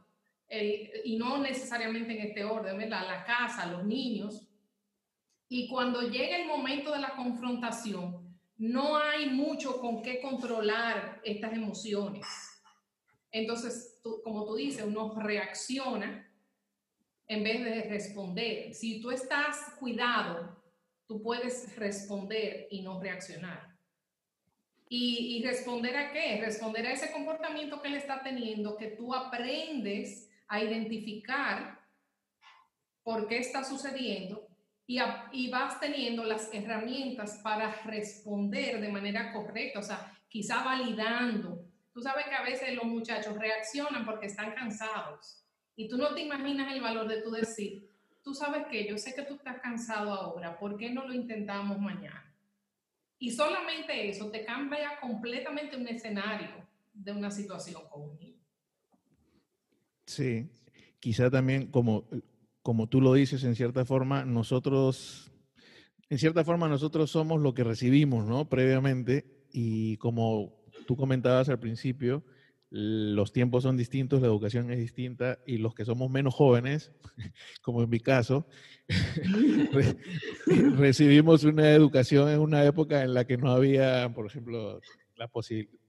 y 0.49 1.17
no 1.17 1.37
necesariamente 1.37 2.11
en 2.11 2.27
este 2.27 2.43
orden, 2.43 2.77
¿verdad? 2.77 3.07
La 3.07 3.23
casa, 3.23 3.65
los 3.67 3.85
niños, 3.85 4.47
y 5.47 5.67
cuando 5.67 6.01
llega 6.01 6.37
el 6.37 6.47
momento 6.47 6.93
de 6.93 6.99
la 6.99 7.15
confrontación, 7.15 8.37
no 8.57 8.97
hay 8.97 9.29
mucho 9.29 9.79
con 9.81 10.01
qué 10.01 10.21
controlar 10.21 11.19
estas 11.23 11.53
emociones. 11.53 12.25
Entonces, 13.31 13.99
como 14.23 14.45
tú 14.45 14.55
dices, 14.55 14.83
uno 14.85 15.13
reacciona 15.19 16.29
en 17.27 17.43
vez 17.43 17.63
de 17.63 17.83
responder. 17.83 18.73
Si 18.73 19.01
tú 19.01 19.11
estás 19.11 19.75
cuidado, 19.79 20.61
tú 21.07 21.21
puedes 21.21 21.75
responder 21.75 22.67
y 22.71 22.81
no 22.81 23.01
reaccionar. 23.01 23.70
¿Y, 24.93 25.41
responder 25.45 25.95
a 25.95 26.11
qué? 26.11 26.41
Responder 26.43 26.85
a 26.85 26.91
ese 26.91 27.11
comportamiento 27.11 27.81
que 27.81 27.87
él 27.87 27.95
está 27.95 28.21
teniendo, 28.21 28.75
que 28.75 28.87
tú 28.87 29.13
aprendes 29.15 30.29
a 30.49 30.61
identificar 30.61 31.79
por 33.01 33.25
qué 33.27 33.37
está 33.37 33.63
sucediendo 33.63 34.45
y, 34.85 34.99
y, 35.31 35.49
vas 35.49 35.79
teniendo 35.79 36.25
las 36.25 36.53
herramientas 36.53 37.39
para 37.41 37.73
responder 37.85 38.81
de 38.81 38.89
manera 38.89 39.31
correcta, 39.31 39.79
o 39.79 39.83
sea, 39.83 40.11
quizá 40.27 40.61
validando 40.61 41.71
Tú 41.93 42.01
sabes 42.01 42.25
que 42.25 42.35
a 42.35 42.43
veces 42.43 42.73
los 42.73 42.85
muchachos 42.85 43.37
reaccionan 43.37 44.05
porque 44.05 44.27
están 44.27 44.53
cansados 44.53 45.43
y 45.75 45.89
tú 45.89 45.97
no 45.97 46.13
te 46.13 46.21
imaginas 46.21 46.73
el 46.73 46.81
valor 46.81 47.07
de 47.07 47.21
tu 47.21 47.31
decir, 47.31 47.89
tú 48.23 48.33
sabes 48.33 48.65
que 48.67 48.87
yo 48.87 48.97
sé 48.97 49.13
que 49.13 49.23
tú 49.23 49.35
estás 49.35 49.59
cansado 49.59 50.13
ahora, 50.13 50.57
¿por 50.57 50.77
qué 50.77 50.89
no 50.89 51.05
lo 51.05 51.13
intentamos 51.13 51.79
mañana? 51.79 52.30
Y 53.21 53.29
solamente 53.29 54.09
eso 54.09 54.31
te 54.31 54.43
cambia 54.43 54.99
completamente 54.99 55.77
un 55.77 55.87
escenario 55.87 56.49
de 56.91 57.11
una 57.11 57.29
situación 57.29 57.83
con 57.91 58.01
un. 58.01 58.19
Sí, 60.07 60.49
quizá 60.99 61.29
también 61.29 61.67
como, 61.67 62.09
como 62.63 62.89
tú 62.89 62.99
lo 62.99 63.13
dices, 63.13 63.43
en 63.43 63.55
cierta 63.55 63.85
forma, 63.85 64.25
nosotros, 64.25 65.31
en 66.09 66.17
cierta 66.17 66.43
forma 66.43 66.67
nosotros 66.67 67.11
somos 67.11 67.39
lo 67.39 67.53
que 67.53 67.63
recibimos, 67.63 68.25
¿no? 68.25 68.49
Previamente 68.49 69.45
y 69.53 69.97
como 69.97 70.65
tú 70.87 70.97
comentabas 70.97 71.47
al 71.49 71.59
principio, 71.59 72.23
los 72.73 73.33
tiempos 73.33 73.63
son 73.63 73.75
distintos, 73.75 74.21
la 74.21 74.27
educación 74.27 74.71
es 74.71 74.79
distinta 74.79 75.39
y 75.45 75.57
los 75.57 75.75
que 75.75 75.83
somos 75.83 76.09
menos 76.09 76.33
jóvenes, 76.33 76.93
como 77.61 77.83
en 77.83 77.89
mi 77.89 77.99
caso, 77.99 78.47
recibimos 80.77 81.43
una 81.43 81.69
educación 81.71 82.29
en 82.29 82.39
una 82.39 82.63
época 82.63 83.03
en 83.03 83.13
la 83.13 83.25
que 83.27 83.35
no 83.35 83.51
había, 83.51 84.09
por 84.13 84.25
ejemplo, 84.25 84.79
la 85.17 85.29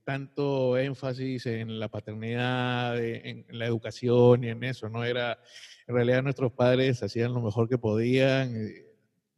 tanto 0.02 0.76
énfasis 0.76 1.46
en 1.46 1.78
la 1.78 1.88
paternidad, 1.88 2.98
en, 3.00 3.46
la 3.50 3.66
educación 3.66 4.42
y 4.42 4.48
en 4.48 4.64
eso, 4.64 4.88
no 4.88 5.04
era, 5.04 5.38
en 5.86 5.94
realidad 5.94 6.24
nuestros 6.24 6.52
padres 6.52 7.00
hacían 7.04 7.32
lo 7.32 7.40
mejor 7.40 7.68
que 7.68 7.78
podían, 7.78 8.56
eh, 8.56 8.86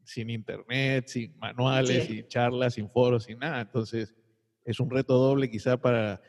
sin 0.03 0.31
internet, 0.31 1.09
sin 1.09 1.39
manuales, 1.39 2.07
sin 2.07 2.27
charlas, 2.27 2.75
sin 2.75 2.89
foros, 2.89 3.25
sin 3.25 3.39
nada, 3.39 3.61
entonces 3.61 4.15
es 4.65 4.81
un 4.81 4.89
reto 4.89 5.19
doble 5.19 5.51
quizá 5.51 5.77
para, 5.77 6.23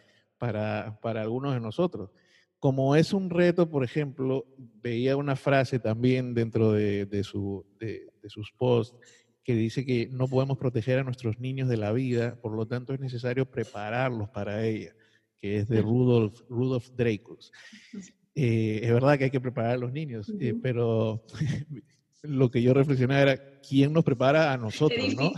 para, 0.45 0.99
para 1.01 1.21
algunos 1.21 1.55
de 1.55 1.59
nosotros. 1.59 2.11
Como 2.59 2.95
es 2.95 3.13
un 3.13 3.31
reto, 3.31 3.67
por 3.67 3.83
ejemplo, 3.83 4.45
veía 4.57 5.17
una 5.17 5.35
frase 5.35 5.79
también 5.79 6.35
dentro 6.35 6.71
de, 6.71 7.07
de, 7.07 7.23
su, 7.23 7.65
de, 7.79 8.11
sus 8.27 8.51
posts 8.51 8.95
que 9.43 9.55
dice 9.55 9.85
que 9.85 10.07
no 10.11 10.27
podemos 10.27 10.57
proteger 10.57 10.99
a 10.99 11.03
nuestros 11.03 11.39
niños 11.39 11.67
de 11.67 11.77
la 11.77 11.91
vida, 11.91 12.39
por 12.41 12.55
lo 12.55 12.67
tanto 12.67 12.93
es 12.93 12.99
necesario 12.99 13.49
prepararlos 13.49 14.29
para 14.29 14.65
ella, 14.65 14.95
que 15.39 15.57
es 15.57 15.67
de 15.67 15.81
Rudolf, 15.81 16.41
Rudolf. 16.47 16.89
Eh, 16.99 18.79
es 18.83 18.93
verdad 18.93 19.17
que 19.17 19.25
hay 19.25 19.31
que 19.31 19.41
preparar 19.41 19.71
a 19.71 19.77
los 19.77 19.91
niños, 19.91 20.31
eh, 20.39 20.53
pero 20.61 21.23
lo 22.23 22.51
que 22.51 22.61
yo 22.61 22.73
reflexionaba 22.73 23.21
era, 23.21 23.59
¿quién 23.67 23.93
nos 23.93 24.03
prepara 24.03 24.53
a 24.53 24.57
nosotros, 24.57 25.15
no? 25.15 25.31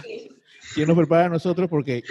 ¿Quién 0.74 0.88
nos 0.88 0.98
prepara 0.98 1.26
a 1.26 1.30
nosotros? 1.30 1.70
Porque 1.70 2.04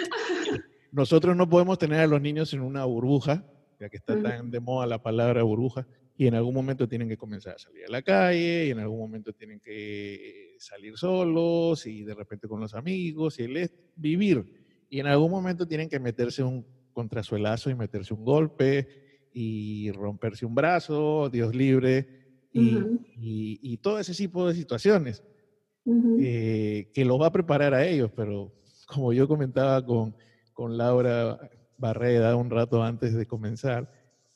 nosotros 0.91 1.35
no 1.35 1.49
podemos 1.49 1.77
tener 1.77 1.99
a 1.99 2.07
los 2.07 2.21
niños 2.21 2.53
en 2.53 2.61
una 2.61 2.85
burbuja, 2.85 3.45
ya 3.79 3.89
que 3.89 3.97
está 3.97 4.21
tan 4.21 4.49
de 4.49 4.59
moda 4.59 4.87
la 4.87 5.01
palabra 5.01 5.43
burbuja, 5.43 5.87
y 6.17 6.27
en 6.27 6.33
algún 6.33 6.53
momento 6.53 6.87
tienen 6.87 7.07
que 7.07 7.17
comenzar 7.17 7.55
a 7.55 7.59
salir 7.59 7.85
a 7.85 7.91
la 7.91 8.01
calle, 8.01 8.67
y 8.67 8.71
en 8.71 8.79
algún 8.79 8.99
momento 8.99 9.33
tienen 9.33 9.59
que 9.59 10.55
salir 10.59 10.97
solos, 10.97 11.85
y 11.85 12.03
de 12.03 12.15
repente 12.15 12.47
con 12.47 12.59
los 12.59 12.73
amigos, 12.73 13.39
y 13.39 13.43
el 13.43 13.57
es 13.57 13.73
vivir. 13.95 14.45
Y 14.89 14.99
en 14.99 15.07
algún 15.07 15.29
momento 15.29 15.67
tienen 15.67 15.89
que 15.89 15.99
meterse 15.99 16.41
un 16.43 16.65
contrasuelazo 16.93 17.69
y 17.69 17.75
meterse 17.75 18.13
un 18.13 18.23
golpe, 18.23 18.87
y 19.33 19.91
romperse 19.91 20.45
un 20.47 20.55
brazo, 20.55 21.29
Dios 21.29 21.53
libre, 21.53 22.07
y, 22.51 23.77
todo 23.77 23.99
ese 23.99 24.13
tipo 24.13 24.47
de 24.47 24.55
situaciones 24.55 25.23
eh, 26.19 26.89
que 26.93 27.05
los 27.05 27.21
va 27.21 27.27
a 27.27 27.31
preparar 27.31 27.73
a 27.75 27.85
ellos, 27.85 28.11
pero 28.15 28.51
como 28.87 29.13
yo 29.13 29.27
comentaba 29.27 29.85
con 29.85 30.15
con 30.57 30.75
Laura 30.75 31.39
Barreda 31.77 32.35
un 32.35 32.49
rato 32.49 32.81
antes 32.81 33.13
de 33.13 33.27
comenzar, 33.27 33.93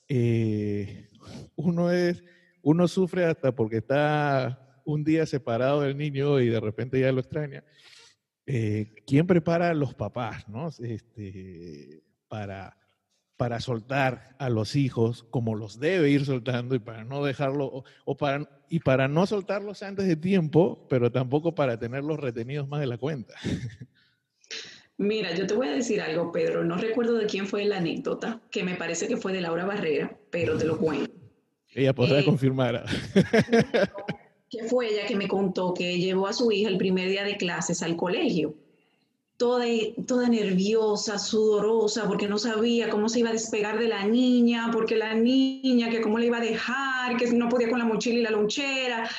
eh, 0.08 1.10
uno, 1.56 1.92
es, 1.92 2.24
uno 2.62 2.88
sufre 2.88 3.26
hasta 3.26 3.56
porque 3.56 3.78
está 3.78 4.84
un 4.86 5.04
día 5.04 5.26
separado 5.26 5.82
del 5.82 5.98
niño 5.98 6.40
y 6.40 6.48
de 6.48 6.60
repente 6.60 7.00
ya 7.00 7.12
lo 7.12 7.22
extraña. 7.22 7.64
Eh, 8.46 8.94
¿Quién 9.08 9.26
prepara 9.26 9.72
a 9.72 9.74
los 9.74 9.96
papás 9.96 10.48
¿no? 10.48 10.70
este, 10.70 12.04
para, 12.28 12.78
para 13.36 13.60
soltar 13.60 14.36
a 14.38 14.52
los 14.52 14.76
hijos 14.76 15.24
como 15.24 15.56
los 15.56 15.80
debe 15.80 16.12
ir 16.12 16.24
soltando 16.24 16.76
y 16.76 16.80
para 16.80 17.04
no 17.04 17.26
dejarlo, 17.26 17.84
o, 18.06 18.16
para, 18.16 18.48
y 18.70 18.82
para 18.82 19.08
no 19.08 19.26
soltarlos 19.26 19.82
antes 19.82 20.06
de 20.06 20.18
tiempo, 20.18 20.86
pero 20.88 21.12
tampoco 21.12 21.56
para 21.56 21.80
tenerlos 21.80 22.20
retenidos 22.20 22.68
más 22.68 22.80
de 22.80 22.86
la 22.86 23.00
cuenta? 23.00 23.34
Mira, 25.02 25.34
yo 25.34 25.48
te 25.48 25.56
voy 25.56 25.68
a 25.68 25.72
decir 25.72 26.00
algo, 26.00 26.32
Pedro. 26.32 26.64
No 26.64 26.78
recuerdo 26.78 27.16
de 27.16 27.26
quién 27.26 27.48
fue 27.48 27.66
la 27.66 27.78
anécdota, 27.78 28.40
que 28.52 28.64
me 28.64 28.76
parece 28.76 29.08
que 29.08 29.18
fue 29.18 29.34
de 29.34 29.42
Laura 29.42 29.66
Barrera, 29.66 30.16
pero 30.30 30.60
te 30.60 30.66
lo 30.66 30.78
cuento. 30.78 31.12
Ella 31.74 31.92
podrá 31.92 32.20
eh, 32.20 32.24
confirmar. 32.24 32.86
que 34.52 34.64
fue 34.66 34.90
ella 34.90 35.08
que 35.08 35.16
me 35.16 35.28
contó 35.28 35.74
que 35.74 35.98
llevó 35.98 36.28
a 36.28 36.34
su 36.34 36.52
hija 36.52 36.70
el 36.70 36.78
primer 36.78 37.10
día 37.10 37.24
de 37.24 37.36
clases 37.36 37.82
al 37.82 37.96
colegio. 37.96 38.54
Toda, 39.38 39.66
toda 40.06 40.30
nerviosa, 40.30 41.18
sudorosa, 41.18 42.08
porque 42.08 42.28
no 42.28 42.38
sabía 42.38 42.92
cómo 42.92 43.10
se 43.10 43.22
iba 43.22 43.30
a 43.30 43.34
despegar 43.34 43.80
de 43.80 43.88
la 43.88 44.06
niña, 44.06 44.70
porque 44.72 44.96
la 44.96 45.16
niña, 45.16 45.90
que 45.90 46.02
cómo 46.02 46.20
le 46.20 46.28
iba 46.28 46.38
a 46.38 46.42
dejar, 46.42 47.18
que 47.18 47.26
no 47.32 47.50
podía 47.50 47.72
con 47.72 47.80
la 47.80 47.86
mochila 47.86 48.20
y 48.20 48.22
la 48.22 48.30
lonchera. 48.30 49.10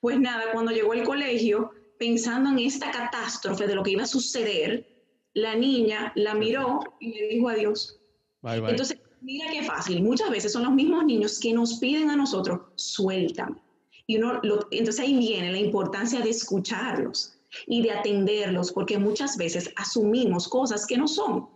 Pues 0.00 0.18
nada, 0.18 0.46
cuando 0.52 0.72
llegó 0.72 0.90
al 0.90 1.04
colegio, 1.04 1.70
pensando 2.00 2.50
en 2.50 2.58
esta 2.58 2.90
catástrofe 2.90 3.68
de 3.68 3.76
lo 3.76 3.84
que 3.84 3.92
iba 3.92 4.02
a 4.02 4.06
suceder, 4.06 4.89
la 5.34 5.54
niña 5.54 6.12
la 6.16 6.34
miró 6.34 6.80
y 7.00 7.14
le 7.14 7.28
dijo 7.28 7.48
adiós. 7.48 7.98
Entonces, 8.42 8.98
mira 9.20 9.50
qué 9.50 9.62
fácil. 9.62 10.02
Muchas 10.02 10.30
veces 10.30 10.52
son 10.52 10.64
los 10.64 10.72
mismos 10.72 11.04
niños 11.04 11.38
que 11.38 11.52
nos 11.52 11.78
piden 11.78 12.10
a 12.10 12.16
nosotros, 12.16 12.60
sueltan. 12.76 13.60
Y 14.06 14.16
uno 14.16 14.40
entonces 14.70 15.00
ahí 15.00 15.16
viene 15.16 15.52
la 15.52 15.58
importancia 15.58 16.20
de 16.20 16.30
escucharlos 16.30 17.38
y 17.66 17.82
de 17.82 17.92
atenderlos, 17.92 18.72
porque 18.72 18.98
muchas 18.98 19.36
veces 19.36 19.72
asumimos 19.76 20.48
cosas 20.48 20.86
que 20.86 20.96
no 20.96 21.06
son. 21.06 21.48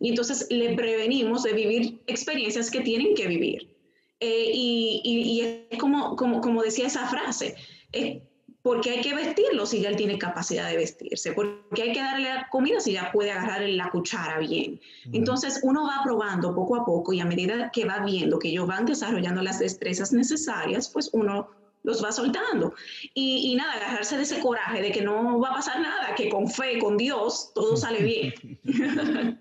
Y 0.00 0.10
entonces 0.10 0.46
le 0.50 0.74
prevenimos 0.74 1.42
de 1.44 1.52
vivir 1.52 2.00
experiencias 2.06 2.70
que 2.70 2.80
tienen 2.80 3.14
que 3.14 3.26
vivir. 3.26 3.76
Eh, 4.20 4.50
y, 4.52 5.00
y, 5.04 5.40
es 5.70 5.78
como, 5.78 6.16
como, 6.16 6.40
como, 6.40 6.62
decía 6.62 6.86
esa 6.86 7.06
frase, 7.06 7.54
es 7.92 8.18
porque 8.66 8.90
hay 8.90 9.00
que 9.00 9.14
vestirlo 9.14 9.64
si 9.64 9.80
ya 9.80 9.90
él 9.90 9.94
tiene 9.94 10.18
capacidad 10.18 10.68
de 10.68 10.76
vestirse, 10.76 11.30
porque 11.34 11.82
hay 11.82 11.92
que 11.92 12.00
darle 12.00 12.34
la 12.34 12.48
comida 12.48 12.80
si 12.80 12.94
ya 12.94 13.12
puede 13.12 13.30
agarrar 13.30 13.62
la 13.68 13.90
cuchara 13.90 14.40
bien. 14.40 14.80
Entonces 15.12 15.60
uno 15.62 15.84
va 15.84 16.00
probando 16.02 16.52
poco 16.52 16.74
a 16.74 16.84
poco 16.84 17.12
y 17.12 17.20
a 17.20 17.24
medida 17.24 17.70
que 17.70 17.84
va 17.84 18.00
viendo 18.04 18.40
que 18.40 18.48
ellos 18.48 18.66
van 18.66 18.84
desarrollando 18.84 19.40
las 19.40 19.60
destrezas 19.60 20.12
necesarias, 20.12 20.88
pues 20.88 21.10
uno 21.12 21.48
los 21.84 22.02
va 22.02 22.10
soltando. 22.10 22.74
Y, 23.14 23.52
y, 23.52 23.54
nada, 23.54 23.74
agarrarse 23.74 24.16
de 24.16 24.24
ese 24.24 24.40
coraje 24.40 24.82
de 24.82 24.90
que 24.90 25.02
no 25.02 25.38
va 25.38 25.50
a 25.50 25.54
pasar 25.54 25.80
nada, 25.80 26.16
que 26.16 26.28
con 26.28 26.50
fe, 26.50 26.80
con 26.80 26.96
Dios, 26.96 27.52
todo 27.54 27.76
sale 27.76 28.02
bien. 28.02 28.58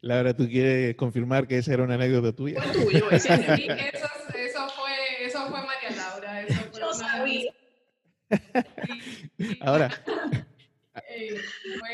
Laura, 0.00 0.36
¿tú 0.36 0.48
quieres 0.48 0.96
confirmar 0.96 1.46
que 1.46 1.58
esa 1.58 1.72
era 1.72 1.84
una 1.84 1.94
anécdota 1.94 2.34
tuya? 2.34 2.60
Fue 2.62 2.84
tuyo, 2.84 3.10
ese, 3.12 3.36
sí, 3.56 3.68
Ahora. 9.60 9.90
Eh, 11.10 11.36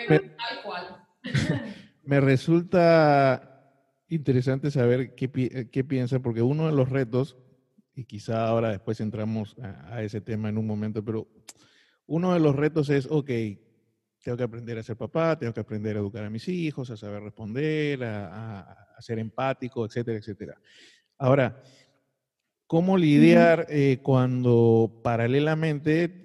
fue 0.07 0.21
tal 0.21 0.63
cual. 0.65 1.05
Me 2.05 2.21
resulta 2.21 3.69
interesante 4.09 4.71
saber 4.71 5.17
qué, 5.17 5.69
qué 5.73 5.85
piensa, 5.85 6.21
porque 6.21 6.41
uno 6.41 6.67
de 6.67 6.73
los 6.73 6.89
retos, 6.89 7.37
y 7.97 8.05
quizá 8.05 8.47
ahora 8.47 8.71
después 8.71 9.01
entramos 9.01 9.57
a, 9.61 9.97
a 9.97 10.03
ese 10.05 10.21
tema 10.21 10.49
en 10.49 10.57
un 10.57 10.69
momento, 10.69 11.05
pero 11.05 11.27
uno 12.07 12.33
de 12.33 12.39
los 12.39 12.55
retos 12.55 12.91
es, 12.91 13.09
ok, 13.11 13.31
tengo 14.23 14.37
que 14.37 14.45
aprender 14.45 14.79
a 14.79 14.83
ser 14.83 14.97
papá, 14.97 15.39
tengo 15.39 15.53
que 15.53 15.61
aprender 15.61 15.97
a 15.97 16.01
educar 16.01 16.25
a 16.25 16.31
mis 16.31 16.49
hijos, 16.49 16.91
a 16.91 16.97
saber 16.97 17.23
responder, 17.23 18.03
a, 18.05 18.89
ser 19.01 19.19
empático, 19.19 19.85
etcétera, 19.85 20.19
etcétera. 20.19 20.61
Ahora, 21.19 21.61
¿cómo 22.69 22.97
lidiar 22.97 23.67
eh, 23.69 23.99
cuando 24.01 25.01
paralelamente 25.03 26.22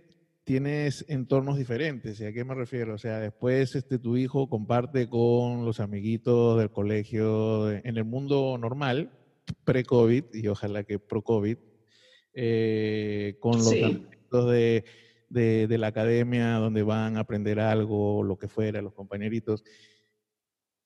tienes 0.47 1.05
entornos 1.07 1.59
diferentes? 1.59 2.19
¿Y 2.19 2.25
a 2.25 2.33
qué 2.33 2.43
me 2.43 2.55
refiero? 2.55 2.95
O 2.95 2.97
sea, 2.97 3.19
después 3.19 3.75
este, 3.75 3.99
tu 3.99 4.17
hijo 4.17 4.49
comparte 4.49 5.07
con 5.07 5.63
los 5.63 5.79
amiguitos 5.79 6.57
del 6.57 6.71
colegio 6.71 7.69
en 7.69 7.97
el 7.97 8.05
mundo 8.05 8.57
normal, 8.57 9.11
pre-COVID 9.65 10.23
y 10.33 10.47
ojalá 10.47 10.83
que 10.85 10.97
pro-COVID, 10.97 11.57
eh, 12.33 13.37
con 13.39 13.57
los 13.59 13.73
amiguitos 13.73 14.49
de 14.49 14.85
de, 15.29 15.77
la 15.77 15.87
academia 15.87 16.53
donde 16.53 16.83
van 16.83 17.17
a 17.17 17.21
aprender 17.21 17.59
algo, 17.59 18.23
lo 18.23 18.37
que 18.37 18.47
fuera, 18.47 18.81
los 18.81 18.93
compañeritos. 18.93 19.63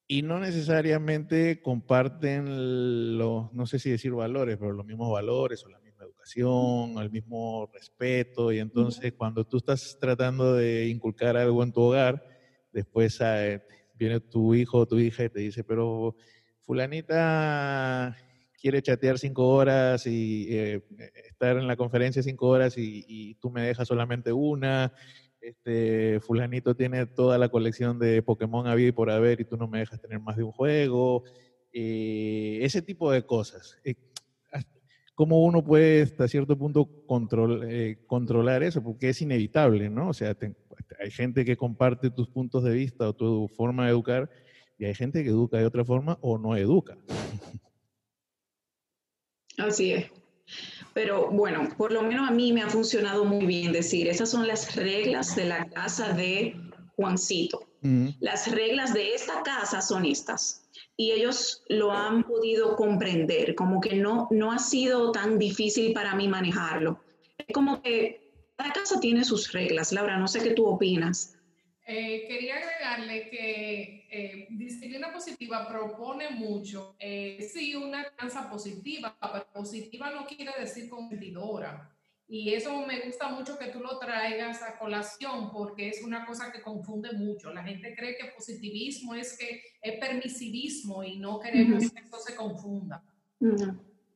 Y 0.07 0.23
no 0.23 0.39
necesariamente 0.39 1.61
comparten 1.61 3.17
los, 3.17 3.53
no 3.53 3.65
sé 3.65 3.79
si 3.79 3.89
decir 3.89 4.11
valores, 4.11 4.57
pero 4.57 4.73
los 4.73 4.85
mismos 4.85 5.11
valores 5.11 5.63
o 5.65 5.69
la 5.69 5.79
misma 5.79 5.90
educación, 6.21 7.01
el 7.01 7.11
mismo 7.11 7.69
respeto. 7.73 8.51
Y 8.51 8.59
entonces 8.59 9.13
cuando 9.13 9.45
tú 9.45 9.57
estás 9.57 9.97
tratando 9.99 10.55
de 10.55 10.87
inculcar 10.87 11.37
algo 11.37 11.63
en 11.63 11.71
tu 11.71 11.81
hogar, 11.81 12.23
después 12.71 13.19
eh, 13.21 13.61
viene 13.95 14.19
tu 14.19 14.53
hijo 14.53 14.79
o 14.79 14.85
tu 14.85 14.99
hija 14.99 15.25
y 15.25 15.29
te 15.29 15.39
dice, 15.39 15.63
pero 15.63 16.15
fulanita 16.61 18.15
quiere 18.59 18.81
chatear 18.81 19.17
cinco 19.17 19.47
horas 19.47 20.05
y 20.05 20.47
eh, 20.49 20.83
estar 21.25 21.57
en 21.57 21.67
la 21.67 21.75
conferencia 21.75 22.21
cinco 22.21 22.47
horas 22.47 22.75
y, 22.77 23.35
tú 23.41 23.49
me 23.49 23.63
dejas 23.63 23.87
solamente 23.87 24.31
una. 24.31 24.93
Este, 25.39 26.19
fulanito 26.19 26.75
tiene 26.75 27.07
toda 27.07 27.39
la 27.39 27.49
colección 27.49 27.97
de 27.97 28.21
Pokémon 28.21 28.67
a 28.67 28.79
y 28.79 28.91
por 28.91 29.09
haber 29.09 29.41
y 29.41 29.45
tú 29.45 29.57
no 29.57 29.67
me 29.67 29.79
dejas 29.79 29.99
tener 29.99 30.19
más 30.19 30.37
de 30.37 30.43
un 30.43 30.51
juego. 30.51 31.23
Eh, 31.73 32.59
ese 32.61 32.81
tipo 32.81 33.11
de 33.11 33.25
cosas. 33.25 33.77
Eh, 33.83 33.95
¿Cómo 35.21 35.43
uno 35.43 35.63
puede 35.63 36.01
hasta 36.01 36.27
cierto 36.27 36.57
punto 36.57 36.89
controlar 38.07 38.63
eso? 38.63 38.81
Porque 38.81 39.09
es 39.09 39.21
inevitable, 39.21 39.87
¿no? 39.87 40.09
O 40.09 40.13
sea, 40.15 40.35
hay 40.99 41.11
gente 41.11 41.45
que 41.45 41.55
comparte 41.55 42.09
tus 42.09 42.27
puntos 42.27 42.63
de 42.63 42.73
vista 42.73 43.07
o 43.07 43.13
tu 43.13 43.47
forma 43.47 43.85
de 43.85 43.91
educar 43.91 44.31
y 44.79 44.85
hay 44.85 44.95
gente 44.95 45.23
que 45.23 45.29
educa 45.29 45.57
de 45.57 45.67
otra 45.67 45.85
forma 45.85 46.17
o 46.21 46.39
no 46.39 46.57
educa. 46.57 46.97
Así 49.59 49.91
es. 49.91 50.07
Pero 50.95 51.29
bueno, 51.29 51.69
por 51.77 51.91
lo 51.91 52.01
menos 52.01 52.27
a 52.27 52.33
mí 52.33 52.51
me 52.51 52.63
ha 52.63 52.69
funcionado 52.71 53.23
muy 53.23 53.45
bien 53.45 53.71
decir, 53.71 54.07
esas 54.07 54.31
son 54.31 54.47
las 54.47 54.75
reglas 54.75 55.35
de 55.35 55.45
la 55.45 55.69
casa 55.69 56.13
de 56.13 56.55
Juancito. 56.95 57.70
Las 58.19 58.51
reglas 58.51 58.93
de 58.93 59.15
esta 59.15 59.41
casa 59.43 59.81
son 59.81 60.05
estas. 60.05 60.69
Y 60.97 61.11
ellos 61.11 61.63
lo 61.67 61.91
han 61.91 62.23
podido 62.23 62.75
comprender, 62.75 63.55
como 63.55 63.81
que 63.81 63.95
no, 63.95 64.27
no 64.29 64.51
ha 64.51 64.59
sido 64.59 65.11
tan 65.11 65.39
difícil 65.39 65.93
para 65.93 66.13
mí 66.15 66.27
manejarlo. 66.27 66.99
Es 67.37 67.53
como 67.53 67.81
que 67.81 68.31
cada 68.55 68.71
casa 68.71 68.99
tiene 68.99 69.23
sus 69.23 69.51
reglas. 69.51 69.91
Laura, 69.91 70.17
no 70.17 70.27
sé 70.27 70.43
qué 70.43 70.51
tú 70.51 70.67
opinas. 70.67 71.35
Eh, 71.87 72.25
quería 72.27 72.55
agregarle 72.57 73.29
que 73.29 74.07
eh, 74.11 74.47
disciplina 74.51 75.11
positiva 75.11 75.67
propone 75.67 76.29
mucho, 76.29 76.95
eh, 76.99 77.49
sí, 77.51 77.75
una 77.75 78.05
crianza 78.05 78.49
positiva, 78.49 79.17
pero 79.19 79.47
positiva 79.51 80.11
no 80.11 80.25
quiere 80.25 80.51
decir 80.59 80.87
consentidora. 80.87 81.90
Y 82.33 82.53
eso 82.53 82.85
me 82.85 83.01
gusta 83.01 83.27
mucho 83.27 83.59
que 83.59 83.67
tú 83.67 83.81
lo 83.81 83.99
traigas 83.99 84.63
a 84.63 84.79
colación 84.79 85.51
porque 85.51 85.89
es 85.89 86.01
una 86.01 86.25
cosa 86.25 86.49
que 86.49 86.61
confunde 86.61 87.11
mucho. 87.11 87.53
La 87.53 87.61
gente 87.61 87.93
cree 87.93 88.15
que 88.15 88.31
positivismo 88.31 89.13
es 89.13 89.37
que 89.37 89.61
es 89.81 89.99
permisivismo 89.99 91.03
y 91.03 91.17
no 91.17 91.41
queremos 91.41 91.91
que 91.91 91.99
esto 91.99 92.17
se 92.19 92.33
confunda. 92.33 93.03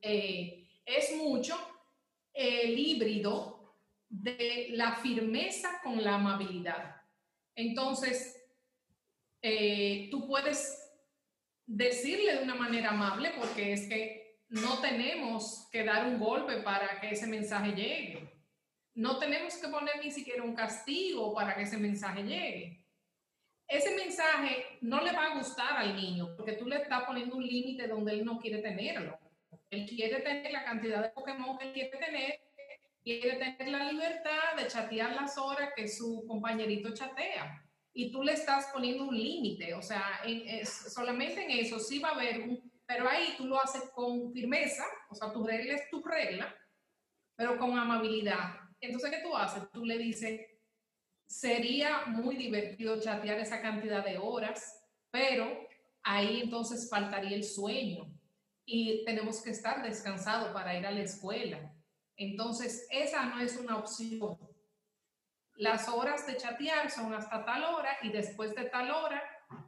Eh, 0.01 0.65
es 0.86 1.13
mucho 1.17 1.58
el 2.34 2.80
híbrido 2.80 3.75
de 4.08 4.67
la 4.69 4.95
firmeza 4.95 5.82
con 5.84 6.01
la 6.01 6.15
amabilidad. 6.15 6.95
Entonces, 7.54 8.41
eh, 9.41 10.08
tú 10.10 10.25
puedes 10.25 10.89
decirle 11.65 12.38
de 12.38 12.43
una 12.43 12.56
manera 12.56 12.91
amable 12.91 13.34
porque 13.38 13.73
es 13.73 13.89
que 13.89 14.25
no 14.49 14.79
tenemos 14.79 15.67
que 15.71 15.84
dar 15.84 16.08
un 16.08 16.19
golpe 16.19 16.58
para 16.58 16.99
que 16.99 17.12
ese 17.12 17.27
mensaje 17.27 17.71
llegue. 17.71 18.29
No 18.93 19.19
tenemos 19.19 19.55
que 19.58 19.67
poner 19.67 19.95
ni 20.03 20.12
siquiera 20.12 20.43
un 20.43 20.55
castigo 20.55 21.34
para 21.34 21.55
que 21.55 21.63
ese 21.63 21.77
mensaje 21.77 22.23
llegue. 22.23 22.86
Ese 23.67 23.95
mensaje 23.95 24.77
no 24.81 25.01
le 25.01 25.12
va 25.12 25.25
a 25.25 25.38
gustar 25.38 25.77
al 25.77 25.95
niño 25.95 26.36
porque 26.38 26.53
tú 26.53 26.65
le 26.67 26.77
estás 26.77 27.03
poniendo 27.03 27.36
un 27.36 27.45
límite 27.45 27.88
donde 27.88 28.13
él 28.13 28.23
no 28.23 28.39
quiere 28.39 28.62
tenerlo. 28.62 29.17
Él 29.69 29.86
quiere 29.88 30.21
tener 30.21 30.51
la 30.51 30.63
cantidad 30.63 31.01
de 31.01 31.10
Pokémon 31.10 31.58
que 31.58 31.65
él 31.65 31.73
quiere 31.73 31.97
tener, 31.97 32.39
quiere 33.03 33.38
tener 33.38 33.67
la 33.69 33.91
libertad 33.91 34.55
de 34.55 34.67
chatear 34.67 35.13
las 35.15 35.38
horas 35.38 35.71
que 35.75 35.88
su 35.88 36.23
compañerito 36.27 36.93
chatea 36.93 37.65
y 37.97 38.12
tú 38.12 38.23
le 38.23 38.34
estás 38.34 38.67
poniendo 38.73 39.05
un 39.05 39.17
límite, 39.17 39.73
o 39.73 39.81
sea, 39.81 40.21
solamente 40.65 41.45
en 41.45 41.51
eso 41.51 41.79
sí 41.79 41.99
va 41.99 42.10
a 42.10 42.15
haber 42.15 42.41
un, 42.41 42.75
pero 42.86 43.10
ahí 43.10 43.34
tú 43.38 43.45
lo 43.48 43.62
haces 43.62 43.89
con 43.93 44.32
firmeza, 44.32 44.84
o 45.10 45.15
sea, 45.15 45.32
tu 45.32 45.45
regla 45.45 45.76
es 45.76 45.89
tu 45.89 46.02
regla, 46.04 46.56
pero 47.36 47.58
con 47.58 47.78
amabilidad. 47.78 48.56
Entonces, 48.80 49.12
¿qué 49.12 49.24
tú 49.24 49.36
haces? 49.36 49.69
Tú 49.71 49.86
le 49.86 49.98
dices, 49.98 50.41
sería 51.26 52.06
muy 52.08 52.36
divertido 52.36 53.00
chatear 53.00 53.39
esa 53.39 53.62
cantidad 53.62 54.06
de 54.06 54.17
horas, 54.17 54.84
pero 55.12 55.67
ahí 56.04 56.41
entonces 56.41 56.89
faltaría 56.89 57.36
el 57.36 57.43
sueño 57.43 58.12
y 58.65 59.04
tenemos 59.06 59.41
que 59.41 59.52
estar 59.52 59.82
descansados 59.84 60.54
para 60.54 60.78
ir 60.78 60.86
a 60.86 60.91
la 60.91 61.02
escuela. 61.02 61.74
Entonces, 62.17 62.88
esa 62.91 63.26
no 63.26 63.41
es 63.41 63.58
una 63.58 63.78
opción 63.78 64.38
las 65.58 65.88
horas 65.88 66.28
de 66.28 66.38
chatear 66.38 66.91
son 66.91 67.13
hasta 67.13 67.45
tal 67.45 67.63
hora 67.63 67.98
y 68.02 68.10
después 68.10 68.54
de 68.56 68.65
tal 68.65 68.91
hora 68.91 69.24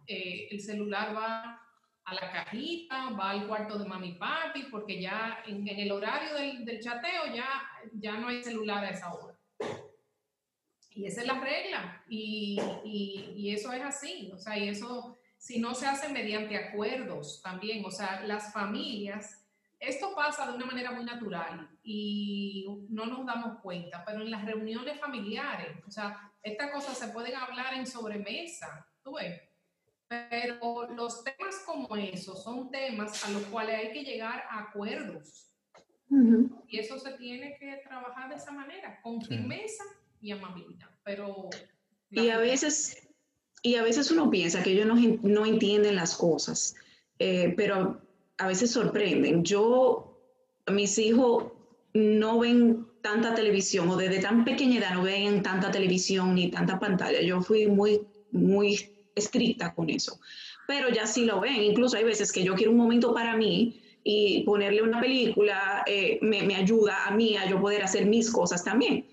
eh, 0.05 0.47
el 0.51 0.59
celular 0.59 1.15
va 1.15 1.61
a 2.07 2.13
la 2.13 2.31
cajita, 2.31 3.11
va 3.11 3.31
al 3.31 3.47
cuarto 3.47 3.77
de 3.77 3.87
mami 3.87 4.13
papi, 4.13 4.63
porque 4.71 5.01
ya 5.01 5.43
en, 5.45 5.67
el 5.67 5.91
horario 5.91 6.33
del, 6.33 6.79
chateo 6.79 7.35
ya, 7.35 7.47
ya 7.93 8.17
no 8.17 8.29
hay 8.29 8.43
celular 8.43 8.83
a 8.83 8.89
esa 8.89 9.13
hora. 9.13 9.37
Y 10.91 11.05
esa 11.05 11.21
es 11.21 11.27
la 11.27 11.39
regla. 11.39 12.03
Y, 12.09 12.59
y, 12.83 13.33
y, 13.35 13.53
eso 13.53 13.71
es 13.71 13.83
así. 13.83 14.31
O 14.33 14.37
sea, 14.39 14.57
y 14.57 14.69
eso, 14.69 15.19
si 15.37 15.59
no 15.59 15.75
se 15.75 15.85
hace 15.85 16.09
mediante 16.09 16.57
acuerdos 16.57 17.41
también, 17.43 17.85
o 17.85 17.91
sea, 17.91 18.21
las 18.21 18.51
familias 18.51 19.47
esto 19.79 20.15
pasa 20.15 20.47
de 20.47 20.55
una 20.55 20.65
manera 20.65 20.91
muy 20.91 21.05
natural 21.05 21.69
y 21.83 22.65
no 22.89 23.05
nos 23.05 23.25
damos 23.25 23.59
cuenta, 23.61 24.03
pero 24.05 24.21
en 24.21 24.31
las 24.31 24.43
reuniones 24.43 24.99
familiares, 24.99 25.77
o 25.85 25.91
sea, 25.91 26.31
estas 26.41 26.71
cosas 26.71 26.97
se 26.97 27.09
pueden 27.09 27.35
hablar 27.35 27.75
en 27.75 27.85
sobremesa, 27.85 28.87
tú 29.03 29.15
ves. 29.15 29.39
Pero 30.09 30.87
los 30.95 31.23
temas 31.23 31.55
como 31.65 31.95
esos 31.95 32.43
son 32.43 32.71
temas 32.71 33.23
a 33.25 33.31
los 33.31 33.43
cuales 33.43 33.75
hay 33.75 33.91
que 33.91 34.03
llegar 34.03 34.43
a 34.49 34.61
acuerdos. 34.61 35.51
Y 36.67 36.79
eso 36.79 36.97
se 36.97 37.11
tiene 37.13 37.57
que 37.59 37.81
trabajar 37.85 38.29
de 38.29 38.35
esa 38.35 38.51
manera, 38.51 39.01
con 39.01 39.21
firmeza 39.21 39.83
y 40.21 40.31
amabilidad. 40.31 40.89
Pero 41.03 41.49
y 42.09 42.29
a 42.29 42.37
veces 42.37 43.07
y 43.61 43.75
a 43.75 43.83
veces 43.83 44.11
uno 44.11 44.29
piensa 44.29 44.63
que 44.63 44.71
ellos 44.71 44.85
no, 44.85 44.95
no 45.23 45.45
entienden 45.45 45.95
las 45.95 46.15
cosas, 46.15 46.75
eh, 47.19 47.53
pero 47.57 48.01
a 48.37 48.47
veces 48.47 48.71
sorprenden. 48.71 49.43
Yo, 49.43 50.21
mis 50.71 50.97
hijos 50.99 51.51
no 51.93 52.39
ven 52.39 52.87
tanta 53.01 53.33
televisión 53.35 53.89
o 53.89 53.97
desde 53.97 54.19
tan 54.19 54.45
pequeña 54.45 54.79
edad 54.79 54.93
no 54.93 55.03
ven 55.03 55.41
tanta 55.41 55.71
televisión 55.71 56.35
ni 56.35 56.51
tanta 56.51 56.79
pantalla. 56.79 57.21
Yo 57.21 57.41
fui 57.41 57.67
muy, 57.67 58.01
muy 58.31 58.96
estricta 59.17 59.73
con 59.73 59.89
eso, 59.89 60.19
pero 60.67 60.89
ya 60.89 61.07
sí 61.07 61.25
lo 61.25 61.39
ven. 61.39 61.63
Incluso 61.63 61.97
hay 61.97 62.03
veces 62.03 62.31
que 62.31 62.43
yo 62.43 62.55
quiero 62.55 62.71
un 62.71 62.77
momento 62.77 63.13
para 63.13 63.35
mí 63.35 63.81
y 64.03 64.43
ponerle 64.43 64.81
una 64.81 65.01
película 65.01 65.83
eh, 65.85 66.19
me, 66.21 66.55
ayuda 66.55 67.05
a 67.05 67.11
mí 67.11 67.35
a 67.35 67.49
yo 67.49 67.59
poder 67.59 67.83
hacer 67.83 68.05
mis 68.05 68.31
cosas 68.31 68.63
también. 68.63 69.05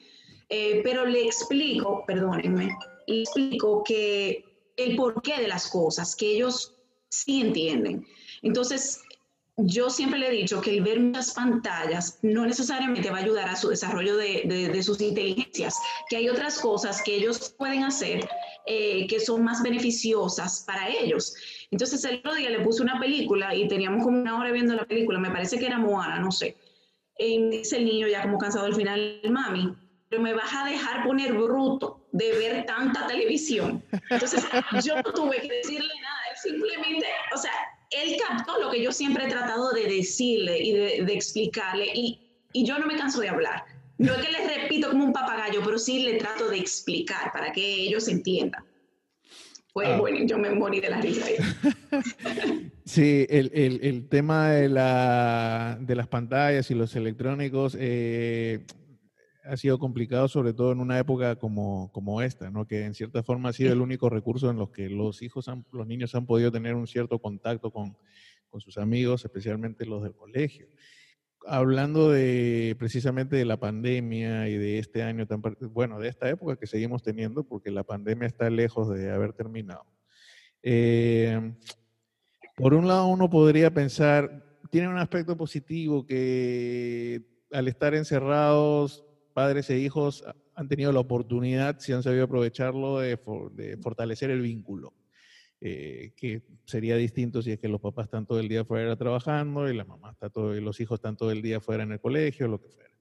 Eh, 0.48 0.80
pero 0.84 1.06
le 1.06 1.24
explico, 1.24 2.04
perdónenme, 2.06 2.76
le 3.06 3.20
explico 3.20 3.82
que 3.82 4.44
el 4.76 4.96
porqué 4.96 5.40
de 5.40 5.48
las 5.48 5.68
cosas, 5.68 6.14
que 6.14 6.32
ellos 6.32 6.74
sí 7.08 7.40
entienden. 7.40 8.06
Entonces, 8.42 9.00
yo 9.56 9.88
siempre 9.88 10.18
le 10.18 10.28
he 10.28 10.32
dicho 10.32 10.60
que 10.60 10.70
el 10.76 10.82
ver 10.82 10.98
muchas 10.98 11.32
pantallas 11.32 12.18
no 12.22 12.44
necesariamente 12.44 13.10
va 13.10 13.18
a 13.18 13.22
ayudar 13.22 13.48
a 13.48 13.56
su 13.56 13.68
desarrollo 13.68 14.16
de, 14.16 14.82
sus 14.82 15.00
inteligencias, 15.00 15.78
que 16.08 16.16
hay 16.16 16.28
otras 16.28 16.58
cosas 16.58 17.00
que 17.02 17.14
ellos 17.14 17.54
pueden 17.56 17.84
hacer 17.84 18.28
eh, 18.66 19.06
que 19.06 19.20
son 19.20 19.44
más 19.44 19.62
beneficiosas 19.62 20.64
para 20.66 20.88
ellos. 20.88 21.34
Entonces 21.70 22.04
el 22.04 22.18
otro 22.18 22.34
día 22.34 22.50
le 22.50 22.60
puse 22.60 22.82
una 22.82 22.98
película 22.98 23.54
y 23.54 23.68
teníamos 23.68 24.02
como 24.02 24.20
una 24.20 24.38
hora 24.38 24.50
viendo 24.50 24.74
la 24.74 24.86
película, 24.86 25.20
me 25.20 25.30
parece 25.30 25.58
que 25.58 25.66
era 25.66 25.78
Moana, 25.78 26.18
no 26.18 26.32
sé. 26.32 26.56
Y 27.16 27.48
dice 27.50 27.76
el 27.76 27.84
niño 27.84 28.08
ya 28.08 28.22
como 28.22 28.38
cansado 28.38 28.66
al 28.66 28.74
final, 28.74 29.20
mami, 29.30 29.72
pero 30.08 30.20
me 30.20 30.34
vas 30.34 30.52
a 30.52 30.64
dejar 30.64 31.04
poner 31.04 31.32
bruto 31.32 32.08
de 32.10 32.32
ver 32.32 32.66
tanta 32.66 33.06
televisión. 33.06 33.84
Entonces 34.10 34.44
yo 34.82 34.96
no 34.96 35.12
tuve 35.12 35.40
que 35.40 35.52
decirle 35.52 35.94
nada, 36.02 36.36
simplemente, 36.42 37.06
o 37.32 37.38
sea, 37.38 37.52
él 38.02 38.16
captó 38.26 38.60
lo 38.60 38.70
que 38.70 38.82
yo 38.82 38.92
siempre 38.92 39.24
he 39.24 39.28
tratado 39.28 39.72
de 39.72 39.86
decirle 39.86 40.62
y 40.62 40.72
de, 40.72 41.12
explicarle 41.12 41.86
y, 41.94 42.20
y, 42.52 42.64
yo 42.64 42.78
no 42.78 42.86
me 42.86 42.96
canso 42.96 43.20
de 43.20 43.28
hablar. 43.28 43.64
No 43.98 44.12
es 44.14 44.26
que 44.26 44.32
les 44.32 44.62
repito 44.62 44.90
como 44.90 45.04
un 45.04 45.12
papagayo, 45.12 45.60
pero 45.64 45.78
sí 45.78 46.02
le 46.02 46.14
trato 46.14 46.48
de 46.48 46.58
explicar 46.58 47.32
para 47.32 47.52
que 47.52 47.62
ellos 47.62 48.08
entiendan. 48.08 48.64
Pues 49.74 49.88
ah. 49.88 49.96
bueno, 49.98 50.24
yo 50.24 50.38
me 50.38 50.50
morí 50.50 50.80
de 50.80 50.88
la 50.88 51.00
risa. 51.00 51.26
sí, 52.84 53.26
el, 53.28 53.50
el, 53.52 53.80
el, 53.82 54.08
tema 54.08 54.50
de, 54.50 54.68
la, 54.68 55.76
de 55.80 55.96
las 55.96 56.06
pantallas 56.06 56.70
y 56.70 56.74
los 56.74 56.94
electrónicos, 56.94 57.76
eh, 57.78 58.60
ha 59.44 59.56
sido 59.56 59.78
complicado, 59.78 60.28
sobre 60.28 60.52
todo 60.52 60.72
en 60.72 60.80
una 60.80 60.98
época 60.98 61.36
como, 61.36 61.90
como 61.92 62.22
esta, 62.22 62.50
¿no? 62.50 62.66
que 62.66 62.84
en 62.84 62.94
cierta 62.94 63.22
forma 63.22 63.50
ha 63.50 63.52
sido 63.52 63.72
el 63.72 63.80
único 63.80 64.08
recurso 64.08 64.50
en 64.50 64.56
los 64.56 64.70
que 64.70 64.88
los 64.88 65.22
hijos, 65.22 65.50
los 65.72 65.86
niños 65.86 66.14
han 66.14 66.26
podido 66.26 66.50
tener 66.50 66.74
un 66.74 66.86
cierto 66.86 67.18
contacto 67.18 67.70
con, 67.70 67.96
con 68.48 68.60
sus 68.60 68.78
amigos, 68.78 69.24
especialmente 69.24 69.84
los 69.84 70.02
del 70.02 70.14
colegio. 70.14 70.68
Hablando 71.46 72.10
de 72.10 72.74
precisamente 72.78 73.36
de 73.36 73.44
la 73.44 73.58
pandemia 73.58 74.48
y 74.48 74.56
de 74.56 74.78
este 74.78 75.02
año 75.02 75.26
tan, 75.26 75.42
bueno, 75.72 75.98
de 75.98 76.08
esta 76.08 76.28
época 76.30 76.56
que 76.56 76.66
seguimos 76.66 77.02
teniendo, 77.02 77.44
porque 77.44 77.70
la 77.70 77.84
pandemia 77.84 78.26
está 78.26 78.48
lejos 78.48 78.88
de 78.88 79.10
haber 79.10 79.34
terminado. 79.34 79.84
Eh, 80.62 81.52
por 82.56 82.72
un 82.72 82.88
lado, 82.88 83.08
uno 83.08 83.28
podría 83.28 83.74
pensar, 83.74 84.58
tiene 84.70 84.88
un 84.88 84.96
aspecto 84.96 85.36
positivo 85.36 86.06
que 86.06 87.22
al 87.52 87.68
estar 87.68 87.94
encerrados 87.94 89.04
padres 89.34 89.68
e 89.68 89.78
hijos 89.78 90.24
han 90.54 90.68
tenido 90.68 90.92
la 90.92 91.00
oportunidad, 91.00 91.78
si 91.80 91.92
han 91.92 92.02
sabido 92.02 92.24
aprovecharlo, 92.24 93.00
de, 93.00 93.18
fortalecer 93.82 94.30
el 94.30 94.40
vínculo, 94.40 94.94
eh, 95.60 96.12
que 96.16 96.46
sería 96.64 96.96
distinto 96.96 97.42
si 97.42 97.52
es 97.52 97.58
que 97.58 97.68
los 97.68 97.80
papás 97.80 98.06
están 98.06 98.26
todo 98.26 98.38
el 98.40 98.48
día 98.48 98.64
fuera 98.64 98.96
trabajando 98.96 99.68
y 99.68 99.76
la 99.76 99.84
mamá 99.84 100.12
está 100.12 100.30
todo, 100.30 100.56
y 100.56 100.60
los 100.60 100.80
hijos 100.80 100.98
están 100.98 101.16
todo 101.16 101.30
el 101.30 101.42
día 101.42 101.60
fuera 101.60 101.82
en 101.82 101.92
el 101.92 102.00
colegio, 102.00 102.48
lo 102.48 102.60
que 102.60 102.68
fuera. 102.68 102.94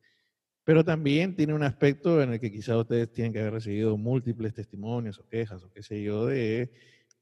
Pero 0.64 0.84
también 0.84 1.36
tiene 1.36 1.54
un 1.54 1.64
aspecto 1.64 2.22
en 2.22 2.34
el 2.34 2.40
que 2.40 2.52
quizás 2.52 2.78
ustedes 2.78 3.12
tienen 3.12 3.34
que 3.34 3.40
haber 3.40 3.54
recibido 3.54 3.98
múltiples 3.98 4.54
testimonios 4.54 5.20
o 5.20 5.28
quejas 5.28 5.64
o 5.64 5.72
qué 5.72 5.84
sé 5.84 6.02
yo 6.02 6.26
de 6.26 6.72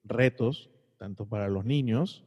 retos, 0.04 0.70
tanto 0.98 1.28
para 1.28 1.50
los 1.50 1.66
niños 1.66 2.24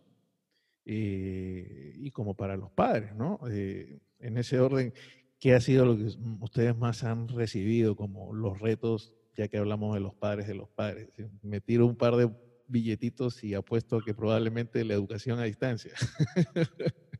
eh, 0.84 1.94
y 1.96 2.10
como 2.10 2.34
para 2.34 2.56
los 2.56 2.70
padres, 2.72 3.14
¿no? 3.14 3.38
Eh, 3.48 4.00
en 4.18 4.38
ese 4.38 4.58
orden, 4.58 4.92
¿Qué 5.38 5.54
ha 5.54 5.60
sido 5.60 5.84
lo 5.84 5.96
que 5.96 6.10
ustedes 6.40 6.76
más 6.76 7.04
han 7.04 7.28
recibido 7.28 7.96
como 7.96 8.32
los 8.32 8.60
retos, 8.60 9.12
ya 9.36 9.48
que 9.48 9.58
hablamos 9.58 9.94
de 9.94 10.00
los 10.00 10.14
padres 10.14 10.46
de 10.46 10.54
los 10.54 10.68
padres? 10.70 11.10
Me 11.42 11.60
tiro 11.60 11.86
un 11.86 11.96
par 11.96 12.16
de 12.16 12.30
billetitos 12.66 13.44
y 13.44 13.54
apuesto 13.54 14.00
que 14.00 14.14
probablemente 14.14 14.84
la 14.84 14.94
educación 14.94 15.38
a 15.38 15.44
distancia. 15.44 15.92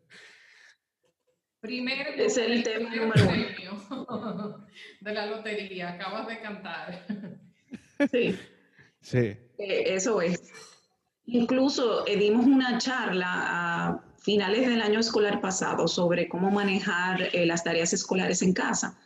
Primero 1.61 2.11
es 2.16 2.37
el, 2.37 2.62
tema 2.62 2.90
uno 2.92 4.66
de 5.00 5.14
la 5.14 5.27
lotería, 5.27 5.94
acabas 5.94 6.29
de 6.29 6.40
cantar. 6.40 7.07
Sí. 8.11 8.37
Sí. 9.00 9.18
Eh, 9.18 9.85
eso 9.94 10.20
es. 10.20 10.53
Incluso 11.27 12.05
eh, 12.07 12.16
dimos 12.16 12.44
una 12.44 12.77
charla 12.79 13.27
a 13.29 14.13
finales 14.25 14.67
del 14.67 14.81
año 14.81 15.01
escolar 15.01 15.43
pasado 15.43 15.87
sobre 15.87 16.29
cómo 16.29 16.51
manejar 16.51 17.29
eh, 17.33 17.45
las 17.45 17.63
tareas 17.63 17.93
escolares 17.93 18.41
en 18.41 18.55
casa. 18.55 18.99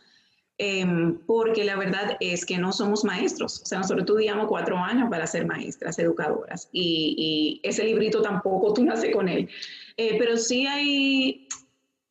Em, 0.58 1.18
porque 1.26 1.64
la 1.64 1.76
verdad 1.76 2.16
es 2.20 2.46
que 2.46 2.56
no 2.56 2.72
somos 2.72 3.04
maestros. 3.04 3.60
O 3.62 3.66
sea, 3.66 3.78
nosotros 3.78 4.02
estudiamos 4.02 4.46
cuatro 4.46 4.76
años 4.76 5.10
para 5.10 5.26
ser 5.26 5.44
maestras, 5.44 5.98
educadoras, 5.98 6.68
y, 6.72 7.60
ese 7.64 7.84
librito 7.84 8.22
tampoco 8.22 8.72
tú 8.74 8.84
naces 8.84 9.12
con 9.12 9.28
él. 9.28 9.48
Eh, 9.96 10.16
pero 10.18 10.36
sí 10.36 10.66
hay 10.66 11.48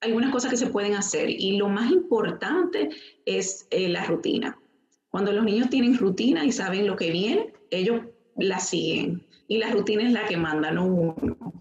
algunas 0.01 0.31
cosas 0.31 0.51
que 0.51 0.57
se 0.57 0.67
pueden 0.67 0.93
hacer, 0.93 1.29
y 1.29 1.57
lo 1.57 1.69
más 1.69 1.91
importante 1.91 2.89
es 3.25 3.67
eh, 3.71 3.87
la 3.89 4.03
rutina. 4.05 4.57
Cuando 5.09 5.31
los 5.31 5.45
niños 5.45 5.69
tienen 5.69 5.97
rutina 5.97 6.45
y 6.45 6.51
saben 6.51 6.87
lo 6.87 6.95
que 6.97 7.11
viene, 7.11 7.53
ellos 7.71 8.01
la 8.37 8.59
siguen, 8.59 9.25
y 9.47 9.57
la 9.57 9.71
rutina 9.71 10.03
es 10.03 10.11
la 10.11 10.25
que 10.25 10.37
manda, 10.37 10.71
no 10.71 10.85
uno. 10.85 11.53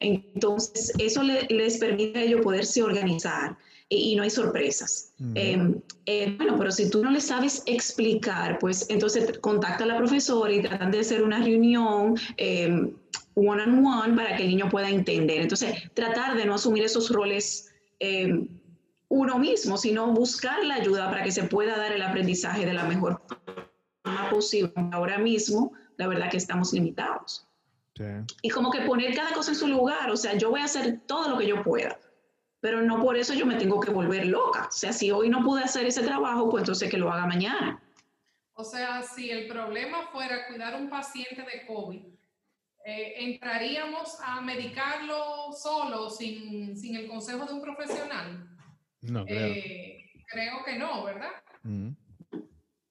Entonces, 0.00 0.92
eso 0.98 1.22
les 1.22 1.78
permite 1.78 2.18
a 2.18 2.22
ellos 2.22 2.40
poderse 2.42 2.82
organizar 2.82 3.56
y, 3.88 4.16
no 4.16 4.22
hay 4.22 4.30
sorpresas. 4.30 5.12
Em, 5.34 5.80
eh, 6.06 6.34
bueno, 6.36 6.56
pero 6.58 6.70
si 6.70 6.90
tú 6.90 7.02
no 7.02 7.10
les 7.10 7.24
sabes 7.24 7.62
explicar, 7.66 8.58
pues 8.58 8.86
entonces 8.90 9.38
contacta 9.38 9.84
a 9.84 9.86
la 9.86 9.96
profesora 9.96 10.52
y 10.52 10.62
tratan 10.62 10.90
de 10.90 11.00
hacer 11.00 11.22
una 11.22 11.42
reunión 11.42 12.14
em, 12.36 12.92
one 13.34 13.62
on 13.62 13.86
one 13.86 14.14
para 14.14 14.36
que 14.36 14.42
el 14.44 14.50
niño 14.50 14.68
pueda 14.68 14.90
entender. 14.90 15.40
Entonces, 15.40 15.90
tratar 15.94 16.36
de 16.36 16.44
no 16.44 16.54
asumir 16.54 16.84
esos 16.84 17.10
roles 17.10 17.72
em, 17.98 18.46
uno 19.08 19.38
mismo, 19.38 19.78
sino 19.78 20.12
buscar 20.12 20.62
la 20.64 20.74
ayuda 20.74 21.08
para 21.08 21.24
que 21.24 21.32
se 21.32 21.44
pueda 21.44 21.78
dar 21.78 21.92
el 21.92 22.02
aprendizaje 22.02 22.66
de 22.66 22.74
la 22.74 22.84
mejor 22.84 23.22
forma 24.04 24.30
posible. 24.30 24.72
Ahora 24.92 25.18
mismo, 25.18 25.72
la 25.96 26.08
verdad 26.08 26.30
que 26.30 26.36
estamos 26.36 26.74
limitados. 26.74 27.47
Y 28.42 28.50
como 28.50 28.70
que 28.70 28.82
poner 28.82 29.14
cada 29.14 29.32
cosa 29.32 29.50
en 29.50 29.56
su 29.56 29.66
lugar, 29.66 30.10
o 30.10 30.16
sea, 30.16 30.34
yo 30.34 30.50
voy 30.50 30.60
a 30.60 30.64
hacer 30.64 31.00
todo 31.06 31.28
lo 31.30 31.38
que 31.38 31.46
yo 31.46 31.62
pueda, 31.62 31.98
pero 32.60 32.82
no 32.82 33.00
por 33.02 33.16
eso 33.16 33.34
yo 33.34 33.46
me 33.46 33.56
tengo 33.56 33.80
que 33.80 33.90
volver 33.90 34.26
loca. 34.26 34.66
O 34.68 34.72
sea, 34.72 34.92
si 34.92 35.10
hoy 35.10 35.28
no 35.28 35.42
pude 35.42 35.62
hacer 35.62 35.86
ese 35.86 36.02
trabajo, 36.02 36.48
pues 36.50 36.62
entonces 36.62 36.90
que 36.90 36.98
lo 36.98 37.10
haga 37.10 37.26
mañana. 37.26 37.80
O 38.54 38.64
sea, 38.64 39.02
si 39.02 39.30
el 39.30 39.46
problema 39.46 40.08
fuera 40.08 40.48
cuidar 40.48 40.74
a 40.74 40.78
un 40.78 40.90
paciente 40.90 41.42
de 41.42 41.66
COVID, 41.66 42.02
eh, 42.84 43.14
¿entraríamos 43.18 44.18
a 44.20 44.40
medicarlo 44.40 45.52
solo, 45.52 46.10
sin, 46.10 46.76
sin, 46.76 46.96
el 46.96 47.06
consejo 47.06 47.44
de 47.44 47.52
un 47.52 47.62
profesional? 47.62 48.48
No, 49.02 49.24
creo. 49.24 49.46
Eh, 49.46 50.10
creo 50.26 50.64
que 50.64 50.78
no, 50.78 51.04
¿verdad? 51.04 51.30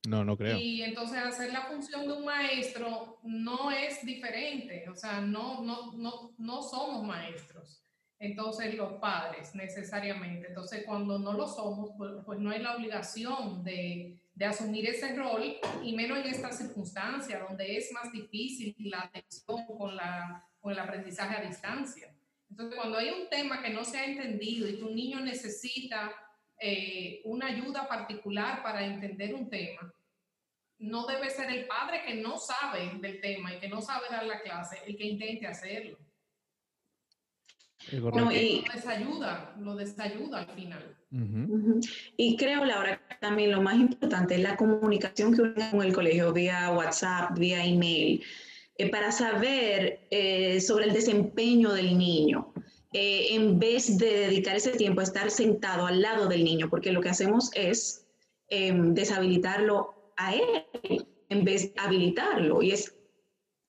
No, 0.07 0.23
no 0.23 0.37
creo. 0.37 0.57
Y 0.57 0.83
entonces 0.83 1.17
hacer 1.17 1.51
la 1.51 1.63
función 1.63 2.07
de 2.07 2.13
un 2.13 2.23
maestro 2.23 3.19
no 3.23 3.71
es 3.71 4.05
diferente, 4.05 4.87
o 4.87 4.95
sea, 4.95 5.19
no, 5.19 5.61
no, 5.61 5.91
no, 5.97 6.31
no 6.37 6.61
somos 6.63 7.05
maestros. 7.05 7.83
Entonces 8.17 8.73
los 8.75 8.93
padres 8.93 9.53
necesariamente. 9.53 10.47
Entonces 10.47 10.85
cuando 10.85 11.19
no 11.19 11.33
lo 11.33 11.45
somos, 11.45 11.91
pues, 11.97 12.11
pues 12.25 12.39
no 12.39 12.51
hay 12.51 12.61
la 12.61 12.77
obligación 12.77 13.65
de, 13.65 14.17
de, 14.33 14.45
asumir 14.45 14.87
ese 14.87 15.13
rol 15.13 15.57
y 15.83 15.93
menos 15.93 16.19
en 16.19 16.27
esta 16.27 16.53
circunstancia 16.53 17.45
donde 17.45 17.75
es 17.75 17.91
más 17.91 18.09
difícil 18.09 18.75
la 18.79 19.01
atención 19.01 19.65
con, 19.77 19.93
la, 19.93 20.41
con 20.61 20.71
el 20.71 20.79
aprendizaje 20.79 21.35
a 21.35 21.41
distancia. 21.45 22.15
Entonces 22.49 22.77
cuando 22.77 22.97
hay 22.97 23.09
un 23.09 23.27
tema 23.29 23.61
que 23.61 23.71
no 23.71 23.83
se 23.83 23.97
ha 23.97 24.05
entendido 24.05 24.69
y 24.69 24.79
tu 24.79 24.89
niño 24.89 25.19
necesita 25.19 26.13
eh, 26.59 27.21
una 27.25 27.47
ayuda 27.47 27.87
particular 27.87 28.63
para 28.63 28.85
entender 28.85 29.35
un 29.35 29.49
tema, 29.49 29.93
no 30.79 31.07
debe 31.07 31.29
ser 31.29 31.51
el 31.51 31.65
padre 31.65 32.03
que 32.05 32.15
no 32.15 32.37
sabe 32.37 32.91
del 32.99 33.19
tema 33.21 33.53
y 33.53 33.59
que 33.59 33.69
no 33.69 33.81
sabe 33.81 34.07
dar 34.09 34.25
la 34.25 34.41
clase 34.41 34.77
el 34.85 34.95
que 34.97 35.05
intente 35.05 35.47
hacerlo. 35.47 35.97
No, 37.91 38.31
y, 38.31 38.65
lo 38.65 38.73
desayuda, 38.73 39.55
lo 39.59 39.75
desayuda 39.75 40.39
al 40.39 40.49
final. 40.49 40.97
Y 42.17 42.35
creo, 42.35 42.65
Laura, 42.65 43.01
también 43.21 43.51
lo 43.51 43.61
más 43.61 43.75
importante 43.75 44.35
es 44.35 44.41
la 44.41 44.57
comunicación 44.57 45.33
que 45.33 45.41
uno 45.41 45.71
con 45.71 45.81
el 45.83 45.93
colegio 45.93 46.33
vía 46.33 46.71
WhatsApp, 46.71 47.37
vía 47.37 47.63
email, 47.63 48.23
eh, 48.77 48.89
para 48.89 49.11
saber 49.11 50.07
eh, 50.11 50.59
sobre 50.59 50.85
el 50.85 50.93
desempeño 50.93 51.71
del 51.71 51.97
niño. 51.97 52.53
Eh, 52.93 53.35
en 53.35 53.59
vez 53.59 53.97
de 53.97 54.11
dedicar 54.27 54.55
ese 54.55 54.71
tiempo 54.71 55.01
a 55.01 55.03
estar 55.03 55.29
sentado 55.29 55.85
al 55.85 56.01
lado 56.01 56.27
del 56.27 56.43
niño, 56.43 56.69
porque 56.69 56.91
lo 56.91 57.01
que 57.01 57.09
hacemos 57.09 57.51
es 57.53 58.05
em, 58.49 58.93
deshabilitarlo 58.93 59.96
a 60.17 60.35
él 60.35 61.05
en 61.29 61.43
vez 61.43 61.73
de 61.73 61.81
habilitarlo. 61.81 62.61
Y 62.61 62.71
es, 62.71 62.95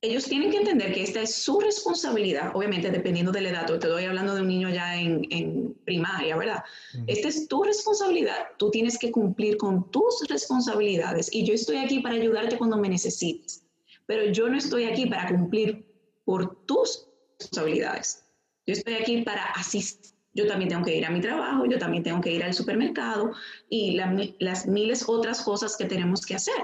ellos 0.00 0.24
tienen 0.24 0.50
que 0.50 0.58
entender 0.58 0.92
que 0.92 1.02
esta 1.02 1.22
es 1.22 1.34
su 1.34 1.60
responsabilidad, 1.60 2.52
obviamente 2.54 2.90
dependiendo 2.90 3.32
de 3.32 3.40
la 3.40 3.50
edad. 3.50 3.66
Te 3.66 3.74
estoy 3.74 4.04
hablando 4.04 4.34
de 4.34 4.42
un 4.42 4.48
niño 4.48 4.70
ya 4.70 4.96
en, 4.96 5.76
primaria, 5.84 6.36
¿verdad? 6.36 6.62
Esta 7.06 7.28
es 7.28 7.48
tu 7.48 7.62
responsabilidad. 7.62 8.48
Tú 8.58 8.70
tienes 8.70 8.98
que 8.98 9.10
cumplir 9.10 9.56
con 9.56 9.90
tus 9.90 10.26
responsabilidades. 10.28 11.32
Y 11.32 11.46
yo 11.46 11.54
estoy 11.54 11.78
aquí 11.78 12.00
para 12.00 12.16
ayudarte 12.16 12.58
cuando 12.58 12.76
me 12.76 12.90
necesites. 12.90 13.64
Pero 14.04 14.30
yo 14.30 14.48
no 14.48 14.58
estoy 14.58 14.84
aquí 14.84 15.06
para 15.06 15.28
cumplir 15.28 15.86
por 16.24 16.66
tus 16.66 17.08
responsabilidades. 17.38 18.24
Yo 18.66 18.74
estoy 18.74 18.94
aquí 18.94 19.22
para 19.22 19.44
asistir. 19.52 20.17
Yo 20.38 20.46
también 20.46 20.68
tengo 20.68 20.84
que 20.84 20.96
ir 20.96 21.04
a 21.04 21.10
mi 21.10 21.20
trabajo, 21.20 21.66
yo 21.66 21.80
también 21.80 22.04
tengo 22.04 22.20
que 22.20 22.30
ir 22.30 22.44
al 22.44 22.54
supermercado 22.54 23.32
y 23.68 23.98
las 24.38 24.68
miles 24.68 25.04
otras 25.08 25.42
cosas 25.42 25.76
que 25.76 25.84
tenemos 25.84 26.24
que 26.24 26.36
hacer. 26.36 26.62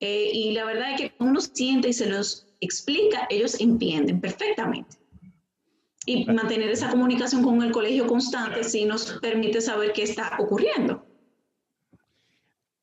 Eh, 0.00 0.28
y 0.32 0.50
la 0.54 0.64
verdad 0.64 0.90
es 0.90 1.00
que 1.00 1.12
uno 1.20 1.40
siente 1.40 1.90
y 1.90 1.92
se 1.92 2.10
los 2.10 2.48
explica, 2.60 3.28
ellos 3.30 3.60
entienden 3.60 4.20
perfectamente. 4.20 4.96
Y 6.04 6.24
mantener 6.24 6.68
esa 6.70 6.90
comunicación 6.90 7.44
con 7.44 7.62
el 7.62 7.70
colegio 7.70 8.08
constante 8.08 8.64
sí 8.64 8.84
nos 8.84 9.12
permite 9.22 9.60
saber 9.60 9.92
qué 9.92 10.02
está 10.02 10.36
ocurriendo. 10.40 11.06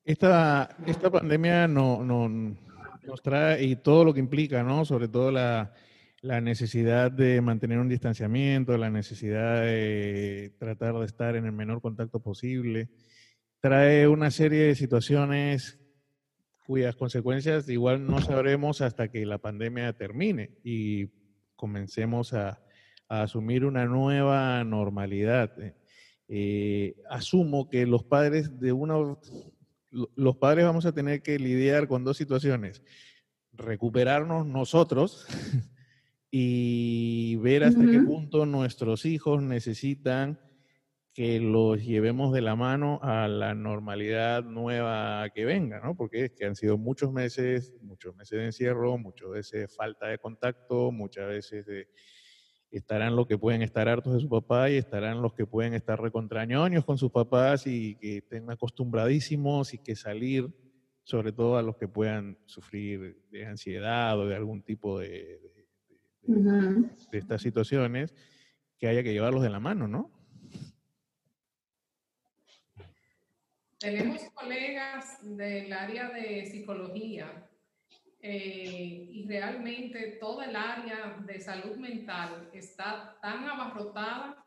Esta, 0.06 0.74
esta 0.86 1.10
pandemia 1.10 1.68
no, 1.68 2.02
no, 2.02 2.30
nos 2.30 3.20
trae 3.20 3.62
y 3.62 3.76
todo 3.76 4.06
lo 4.06 4.14
que 4.14 4.20
implica, 4.20 4.62
¿no? 4.62 4.86
Sobre 4.86 5.08
todo 5.08 5.30
la, 5.30 5.74
la 6.24 6.40
necesidad 6.40 7.12
de 7.12 7.42
mantener 7.42 7.78
un 7.78 7.90
distanciamiento, 7.90 8.78
la 8.78 8.88
necesidad 8.88 9.60
de 9.60 10.54
tratar 10.58 10.94
de 10.94 11.04
estar 11.04 11.36
en 11.36 11.44
el 11.44 11.52
menor 11.52 11.82
contacto 11.82 12.18
posible, 12.18 12.88
trae 13.60 14.08
una 14.08 14.30
serie 14.30 14.62
de 14.62 14.74
situaciones 14.74 15.78
cuyas 16.66 16.96
consecuencias 16.96 17.68
igual 17.68 18.06
no 18.06 18.22
sabremos 18.22 18.80
hasta 18.80 19.08
que 19.08 19.26
la 19.26 19.36
pandemia 19.36 19.92
termine 19.92 20.52
y 20.64 21.10
comencemos 21.56 22.32
a, 22.32 22.58
asumir 23.06 23.66
una 23.66 23.84
nueva 23.84 24.64
normalidad. 24.64 25.54
Eh, 26.26 26.96
asumo 27.10 27.68
que 27.68 27.84
los 27.84 28.02
padres 28.02 28.58
de 28.58 28.72
una 28.72 28.94
los 29.90 30.36
padres 30.38 30.64
vamos 30.64 30.86
a 30.86 30.92
tener 30.92 31.22
que 31.22 31.38
lidiar 31.38 31.86
con 31.86 32.02
dos 32.02 32.16
situaciones. 32.16 32.82
Recuperarnos 33.52 34.46
nosotros 34.46 35.26
y 36.36 37.36
ver 37.36 37.62
hasta 37.62 37.88
qué 37.88 38.00
punto 38.00 38.44
nuestros 38.44 39.06
hijos 39.06 39.40
necesitan 39.40 40.40
que 41.12 41.38
los 41.38 41.84
llevemos 41.84 42.32
de 42.32 42.40
la 42.40 42.56
mano 42.56 42.98
a 43.04 43.28
la 43.28 43.54
normalidad 43.54 44.42
nueva 44.42 45.30
que 45.32 45.44
venga, 45.44 45.78
¿no? 45.78 45.96
Porque 45.96 46.24
es 46.24 46.32
que 46.32 46.46
han 46.46 46.56
sido 46.56 46.76
muchos 46.76 47.12
meses, 47.12 47.72
muchos 47.82 48.16
meses 48.16 48.36
de 48.36 48.46
encierro, 48.46 48.98
muchas 48.98 49.30
veces 49.30 49.76
falta 49.76 50.08
de 50.08 50.18
contacto, 50.18 50.90
muchas 50.90 51.28
veces 51.28 51.66
estarán 52.72 53.14
los 53.14 53.28
que 53.28 53.38
pueden 53.38 53.62
estar 53.62 53.88
hartos 53.88 54.14
de 54.14 54.20
su 54.20 54.28
papá 54.28 54.68
y 54.70 54.74
estarán 54.74 55.22
los 55.22 55.34
que 55.34 55.46
pueden 55.46 55.72
estar 55.72 56.02
recontrañoños 56.02 56.84
con 56.84 56.98
sus 56.98 57.12
papás 57.12 57.64
y 57.68 57.94
que 57.94 58.16
estén 58.16 58.50
acostumbradísimos 58.50 59.72
y 59.72 59.78
que 59.78 59.94
salir, 59.94 60.48
sobre 61.04 61.30
todo 61.30 61.58
a 61.58 61.62
los 61.62 61.76
que 61.76 61.86
puedan 61.86 62.40
sufrir 62.46 63.22
de 63.30 63.46
ansiedad 63.46 64.18
o 64.18 64.26
de 64.26 64.34
algún 64.34 64.64
tipo 64.64 64.98
de, 64.98 65.38
de, 65.38 65.53
estas 67.12 67.42
situaciones 67.42 68.14
que 68.78 68.88
haya 68.88 69.02
que 69.02 69.12
llevarlos 69.12 69.42
de 69.42 69.50
la 69.50 69.60
mano, 69.60 69.88
¿no? 69.88 70.10
Tenemos 73.78 74.22
colegas 74.30 75.18
del 75.22 75.72
área 75.72 76.08
de 76.08 76.46
psicología 76.46 77.46
eh, 78.20 79.06
y 79.10 79.26
realmente 79.28 80.16
toda 80.18 80.46
el 80.46 80.56
área 80.56 81.18
de 81.26 81.38
salud 81.40 81.76
mental 81.76 82.48
está 82.54 83.18
tan 83.20 83.44
abarrotada 83.44 84.42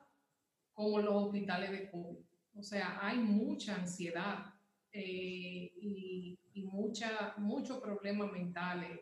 como 0.73 0.99
los 0.99 1.25
hospitales 1.25 1.69
de 1.71 1.91
COVID. 1.91 2.17
O 2.55 2.63
sea, 2.63 2.97
hay 2.99 3.19
mucha 3.19 3.75
ansiedad 3.75 4.45
eh, 4.91 5.71
y, 5.79 6.39
y, 6.53 6.63
mucha, 6.63 7.35
muchos 7.37 7.79
problemas 7.79 8.31
mentales. 8.31 8.99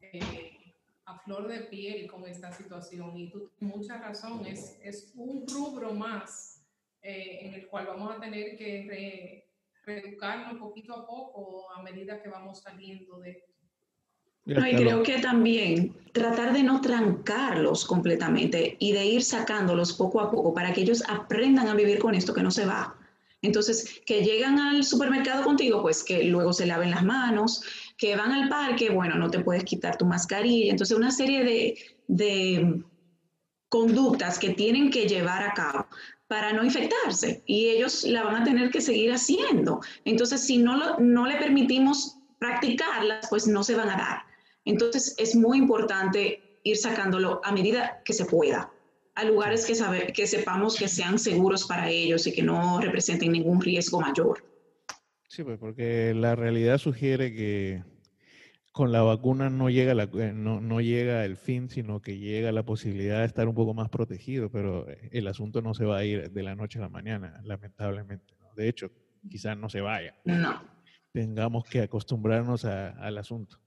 Eh, 0.00 0.57
a 1.08 1.18
flor 1.20 1.48
de 1.48 1.60
piel 1.60 2.06
con 2.06 2.26
esta 2.26 2.52
situación 2.52 3.16
y 3.16 3.30
tú 3.30 3.50
tienes 3.58 3.76
mucha 3.76 3.98
razón, 3.98 4.44
es, 4.46 4.78
es 4.82 5.12
un 5.14 5.46
rubro 5.48 5.94
más 5.94 6.62
eh, 7.02 7.38
en 7.42 7.54
el 7.54 7.66
cual 7.68 7.86
vamos 7.86 8.14
a 8.14 8.20
tener 8.20 8.56
que 8.58 9.48
reeducarnos 9.86 10.58
poquito 10.58 10.94
a 10.94 11.06
poco 11.06 11.70
a 11.72 11.82
medida 11.82 12.20
que 12.22 12.28
vamos 12.28 12.60
saliendo 12.60 13.18
de 13.20 13.30
esto. 13.30 14.68
y 14.68 14.76
creo 14.76 15.02
que 15.02 15.18
también 15.18 15.96
tratar 16.12 16.52
de 16.52 16.62
no 16.62 16.80
trancarlos 16.82 17.86
completamente 17.86 18.76
y 18.78 18.92
de 18.92 19.06
ir 19.06 19.22
sacándolos 19.22 19.94
poco 19.94 20.20
a 20.20 20.30
poco 20.30 20.52
para 20.52 20.72
que 20.74 20.82
ellos 20.82 21.02
aprendan 21.08 21.68
a 21.68 21.74
vivir 21.74 21.98
con 21.98 22.14
esto 22.14 22.34
que 22.34 22.42
no 22.42 22.50
se 22.50 22.66
va. 22.66 22.94
Entonces, 23.40 24.02
que 24.04 24.24
llegan 24.24 24.58
al 24.58 24.84
supermercado 24.84 25.44
contigo, 25.44 25.80
pues 25.80 26.02
que 26.02 26.24
luego 26.24 26.52
se 26.52 26.66
laven 26.66 26.90
las 26.90 27.04
manos, 27.04 27.62
que 27.98 28.16
van 28.16 28.30
al 28.32 28.48
parque, 28.48 28.90
bueno, 28.90 29.16
no 29.16 29.28
te 29.28 29.40
puedes 29.40 29.64
quitar 29.64 29.98
tu 29.98 30.06
mascarilla. 30.06 30.70
Entonces, 30.70 30.96
una 30.96 31.10
serie 31.10 31.76
de, 32.06 32.84
conductas 33.68 34.38
que 34.38 34.50
tienen 34.50 34.90
que 34.90 35.06
llevar 35.06 35.42
a 35.42 35.52
cabo 35.52 35.86
para 36.26 36.54
no 36.54 36.64
infectarse 36.64 37.42
y 37.44 37.68
ellos 37.68 38.04
la 38.04 38.22
van 38.22 38.36
a 38.36 38.44
tener 38.44 38.70
que 38.70 38.80
seguir 38.80 39.12
haciendo. 39.12 39.80
Entonces, 40.06 40.40
si 40.40 40.56
no, 40.56 40.96
no 40.98 41.26
le 41.26 41.36
permitimos 41.36 42.16
practicarlas, 42.38 43.26
pues 43.28 43.46
no 43.46 43.62
se 43.62 43.74
van 43.74 43.90
a 43.90 43.96
dar. 43.96 44.22
Entonces, 44.64 45.14
es 45.18 45.34
muy 45.34 45.58
importante 45.58 46.60
ir 46.62 46.76
sacándolo 46.78 47.42
a 47.44 47.52
medida 47.52 48.00
que 48.04 48.14
se 48.14 48.24
pueda 48.24 48.70
a 49.16 49.24
lugares 49.24 49.66
que, 49.66 49.74
sabe, 49.74 50.12
que 50.12 50.28
sepamos 50.28 50.76
que 50.76 50.86
sean 50.86 51.18
seguros 51.18 51.66
para 51.66 51.90
ellos 51.90 52.24
y 52.28 52.32
que 52.32 52.42
no 52.42 52.80
representen 52.80 53.32
ningún 53.32 53.60
riesgo 53.60 54.00
mayor. 54.00 54.47
Sí, 55.28 55.44
pues 55.44 55.58
porque 55.58 56.14
la 56.14 56.34
realidad 56.34 56.78
sugiere 56.78 57.32
que 57.32 57.82
con 58.72 58.92
la 58.92 59.02
vacuna 59.02 59.50
no 59.50 59.70
llega, 59.70 59.94
la, 59.94 60.04
eh, 60.04 60.32
no, 60.34 60.60
no 60.60 60.80
llega 60.80 61.24
el 61.24 61.36
fin, 61.36 61.68
sino 61.68 62.00
que 62.00 62.18
llega 62.18 62.50
la 62.52 62.64
posibilidad 62.64 63.20
de 63.20 63.26
estar 63.26 63.46
un 63.46 63.54
poco 63.54 63.74
más 63.74 63.88
protegido, 63.88 64.50
pero 64.50 64.86
el 64.88 65.26
asunto 65.26 65.62
no 65.62 65.74
se 65.74 65.84
va 65.84 65.98
a 65.98 66.04
ir 66.04 66.30
de 66.30 66.42
la 66.42 66.54
noche 66.54 66.78
a 66.78 66.82
la 66.82 66.88
mañana, 66.88 67.40
lamentablemente. 67.44 68.34
De 68.56 68.68
hecho, 68.68 68.90
quizás 69.28 69.56
no 69.56 69.68
se 69.68 69.80
vaya. 69.80 70.14
No. 70.24 70.62
Tengamos 71.12 71.64
que 71.64 71.82
acostumbrarnos 71.82 72.64
al 72.64 73.18
asunto. 73.18 73.58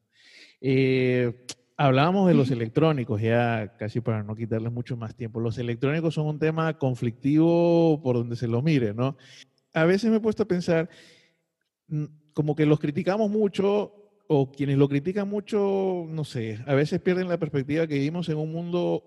Eh, 0.59 1.45
Hablábamos 1.81 2.27
de 2.27 2.35
los 2.35 2.51
electrónicos, 2.51 3.19
ya 3.21 3.75
casi 3.77 4.01
para 4.01 4.21
no 4.21 4.35
quitarles 4.35 4.71
mucho 4.71 4.95
más 4.97 5.15
tiempo. 5.15 5.39
Los 5.39 5.57
electrónicos 5.57 6.13
son 6.13 6.27
un 6.27 6.37
tema 6.37 6.77
conflictivo 6.77 7.99
por 8.03 8.17
donde 8.17 8.35
se 8.35 8.47
lo 8.47 8.61
mire, 8.61 8.93
¿no? 8.93 9.17
A 9.73 9.85
veces 9.85 10.11
me 10.11 10.17
he 10.17 10.19
puesto 10.19 10.43
a 10.43 10.47
pensar, 10.47 10.89
como 12.33 12.55
que 12.55 12.65
los 12.65 12.79
criticamos 12.79 13.29
mucho, 13.29 13.93
o 14.27 14.51
quienes 14.51 14.77
lo 14.77 14.87
critican 14.87 15.27
mucho, 15.27 16.05
no 16.07 16.23
sé, 16.23 16.59
a 16.65 16.73
veces 16.73 17.01
pierden 17.01 17.27
la 17.27 17.37
perspectiva 17.37 17.85
que 17.87 17.95
vivimos 17.95 18.29
en 18.29 18.37
un 18.37 18.51
mundo, 18.51 19.03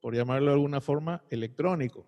por 0.00 0.14
llamarlo 0.14 0.46
de 0.46 0.54
alguna 0.54 0.80
forma, 0.80 1.22
electrónico. 1.30 2.06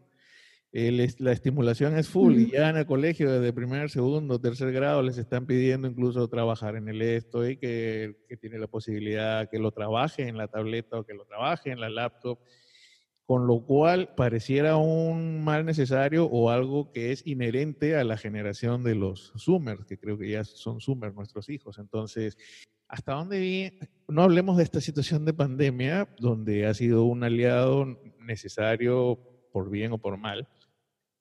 La 0.72 1.30
estimulación 1.30 1.96
es 1.96 2.08
full 2.08 2.34
y 2.34 2.50
ya 2.50 2.70
en 2.70 2.78
el 2.78 2.86
colegio 2.86 3.30
desde 3.30 3.52
primer, 3.52 3.90
segundo, 3.90 4.40
tercer 4.40 4.72
grado 4.72 5.02
les 5.02 5.18
están 5.18 5.46
pidiendo 5.46 5.86
incluso 5.86 6.26
trabajar 6.26 6.74
en 6.74 6.88
el 6.88 7.00
esto 7.00 7.48
y 7.48 7.56
que, 7.58 8.16
que, 8.28 8.36
tiene 8.36 8.58
la 8.58 8.66
posibilidad 8.66 9.48
que 9.48 9.60
lo 9.60 9.70
trabaje 9.70 10.26
en 10.26 10.36
la 10.36 10.48
tableta 10.48 10.98
o 10.98 11.04
que 11.04 11.14
lo 11.14 11.26
trabaje 11.26 11.70
en 11.70 11.80
la 11.80 11.90
laptop, 11.90 12.40
con 13.26 13.46
lo 13.46 13.64
cual 13.64 14.14
pareciera 14.14 14.76
un 14.76 15.42
mal 15.42 15.64
necesario 15.64 16.26
o 16.26 16.50
algo 16.50 16.92
que 16.92 17.10
es 17.10 17.26
inherente 17.26 17.96
a 17.96 18.04
la 18.04 18.18
generación 18.18 18.84
de 18.84 18.94
los 18.94 19.32
Zoomers, 19.38 19.86
que 19.86 19.98
creo 19.98 20.18
que 20.18 20.30
ya 20.30 20.44
son 20.44 20.80
Zoomers 20.80 21.14
nuestros 21.14 21.48
hijos. 21.48 21.78
Entonces, 21.78 22.36
¿hasta 22.86 23.14
dónde 23.14 23.78
no 24.08 24.22
hablemos 24.22 24.58
de 24.58 24.64
esta 24.64 24.80
situación 24.80 25.24
de 25.24 25.32
pandemia, 25.32 26.08
donde 26.18 26.66
ha 26.66 26.74
sido 26.74 27.04
un 27.04 27.24
aliado 27.24 27.98
necesario 28.18 29.18
por 29.52 29.70
bien 29.70 29.92
o 29.92 29.98
por 29.98 30.18
mal? 30.18 30.48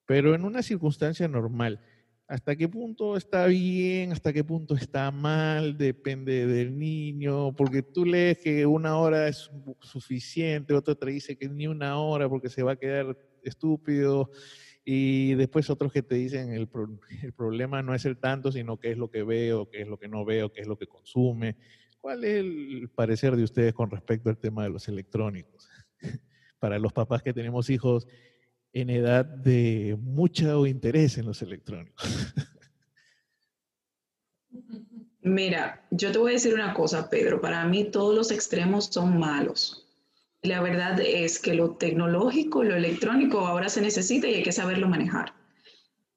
Pero 0.05 0.35
en 0.35 0.43
una 0.43 0.61
circunstancia 0.61 1.29
normal, 1.29 1.79
hasta 2.33 2.55
qué 2.55 2.67
punto 2.67 3.15
está 3.15 3.45
bien, 3.45 4.11
hasta 4.11 4.33
qué 4.33 4.43
punto 4.43 4.73
está 4.73 5.11
mal, 5.11 5.77
depende 5.77 6.47
del 6.47 6.79
niño, 6.79 7.53
porque 7.55 7.83
tú 7.83 8.05
lees 8.05 8.39
que 8.39 8.65
una 8.65 8.97
hora 8.97 9.27
es 9.27 9.51
suficiente, 9.81 10.73
otro 10.73 10.97
te 10.97 11.11
dice 11.11 11.37
que 11.37 11.47
ni 11.47 11.67
una 11.67 11.99
hora 11.99 12.27
porque 12.27 12.49
se 12.49 12.63
va 12.63 12.71
a 12.71 12.75
quedar 12.75 13.15
estúpido, 13.43 14.31
y 14.83 15.35
después 15.35 15.69
otros 15.69 15.93
que 15.93 16.01
te 16.01 16.15
dicen 16.15 16.53
el, 16.53 16.67
el 17.21 17.33
problema 17.33 17.83
no 17.83 17.93
es 17.93 18.03
el 18.05 18.17
tanto, 18.17 18.51
sino 18.51 18.79
qué 18.79 18.89
es 18.89 18.97
lo 18.97 19.11
que 19.11 19.21
veo, 19.21 19.69
qué 19.69 19.81
es 19.83 19.87
lo 19.87 19.99
que 19.99 20.07
no 20.07 20.25
veo, 20.25 20.51
qué 20.51 20.61
es 20.61 20.67
lo 20.67 20.75
que 20.75 20.87
consume. 20.87 21.55
¿Cuál 22.01 22.23
es 22.23 22.39
el 22.39 22.89
parecer 22.95 23.35
de 23.35 23.43
ustedes 23.43 23.75
con 23.75 23.91
respecto 23.91 24.31
al 24.31 24.39
tema 24.39 24.63
de 24.63 24.71
los 24.71 24.87
electrónicos? 24.87 25.69
Para 26.59 26.79
los 26.79 26.93
papás 26.93 27.21
que 27.21 27.31
tenemos 27.31 27.69
hijos 27.69 28.07
en 28.73 28.89
edad 28.89 29.23
de 29.23 29.97
mucho 30.01 30.65
interés 30.65 31.17
en 31.17 31.27
los 31.27 31.41
electrónicos. 31.41 32.03
Mira, 35.21 35.85
yo 35.91 36.11
te 36.11 36.17
voy 36.17 36.31
a 36.31 36.33
decir 36.33 36.53
una 36.53 36.73
cosa, 36.73 37.09
Pedro. 37.09 37.39
Para 37.39 37.65
mí 37.65 37.85
todos 37.85 38.13
los 38.13 38.29
extremos 38.31 38.87
son 38.87 39.17
malos. 39.17 39.87
La 40.41 40.59
verdad 40.61 40.99
es 40.99 41.39
que 41.39 41.53
lo 41.53 41.77
tecnológico, 41.77 42.63
lo 42.63 42.75
electrónico 42.75 43.39
ahora 43.39 43.69
se 43.69 43.79
necesita 43.79 44.27
y 44.27 44.35
hay 44.35 44.43
que 44.43 44.51
saberlo 44.51 44.89
manejar. 44.89 45.33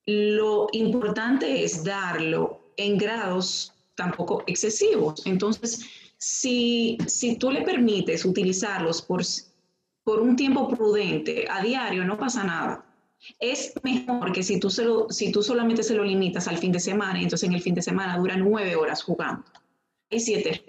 Lo 0.06 0.66
importante 0.72 1.62
es 1.62 1.84
darlo 1.84 2.72
en 2.76 2.98
grados 2.98 3.72
tampoco 3.94 4.42
excesivos. 4.48 5.24
Entonces, 5.24 5.86
si, 6.18 6.98
si 7.06 7.36
tú 7.36 7.52
le 7.52 7.62
permites 7.62 8.24
utilizarlos 8.24 9.02
por 9.02 9.22
por 10.06 10.20
un 10.20 10.36
tiempo 10.36 10.68
prudente 10.68 11.48
a 11.50 11.60
diario 11.60 12.04
no 12.04 12.16
pasa 12.16 12.44
nada. 12.44 12.86
Es 13.40 13.74
mejor 13.82 14.30
que 14.30 14.44
si 14.44 14.60
tú, 14.60 14.70
se 14.70 14.84
si 15.10 15.32
tú 15.32 15.42
solamente 15.42 15.82
se 15.82 15.96
lo 15.96 16.04
limitas 16.04 16.46
al 16.46 16.58
fin 16.58 16.70
de 16.70 16.78
semana, 16.78 17.20
entonces 17.20 17.48
en 17.48 17.56
el 17.56 17.60
fin 17.60 17.74
de 17.74 17.82
semana 17.82 18.16
dura 18.16 18.36
nueve 18.36 18.76
horas 18.76 19.02
jugando. 19.02 19.44
Y 20.08 20.20
siete 20.20 20.62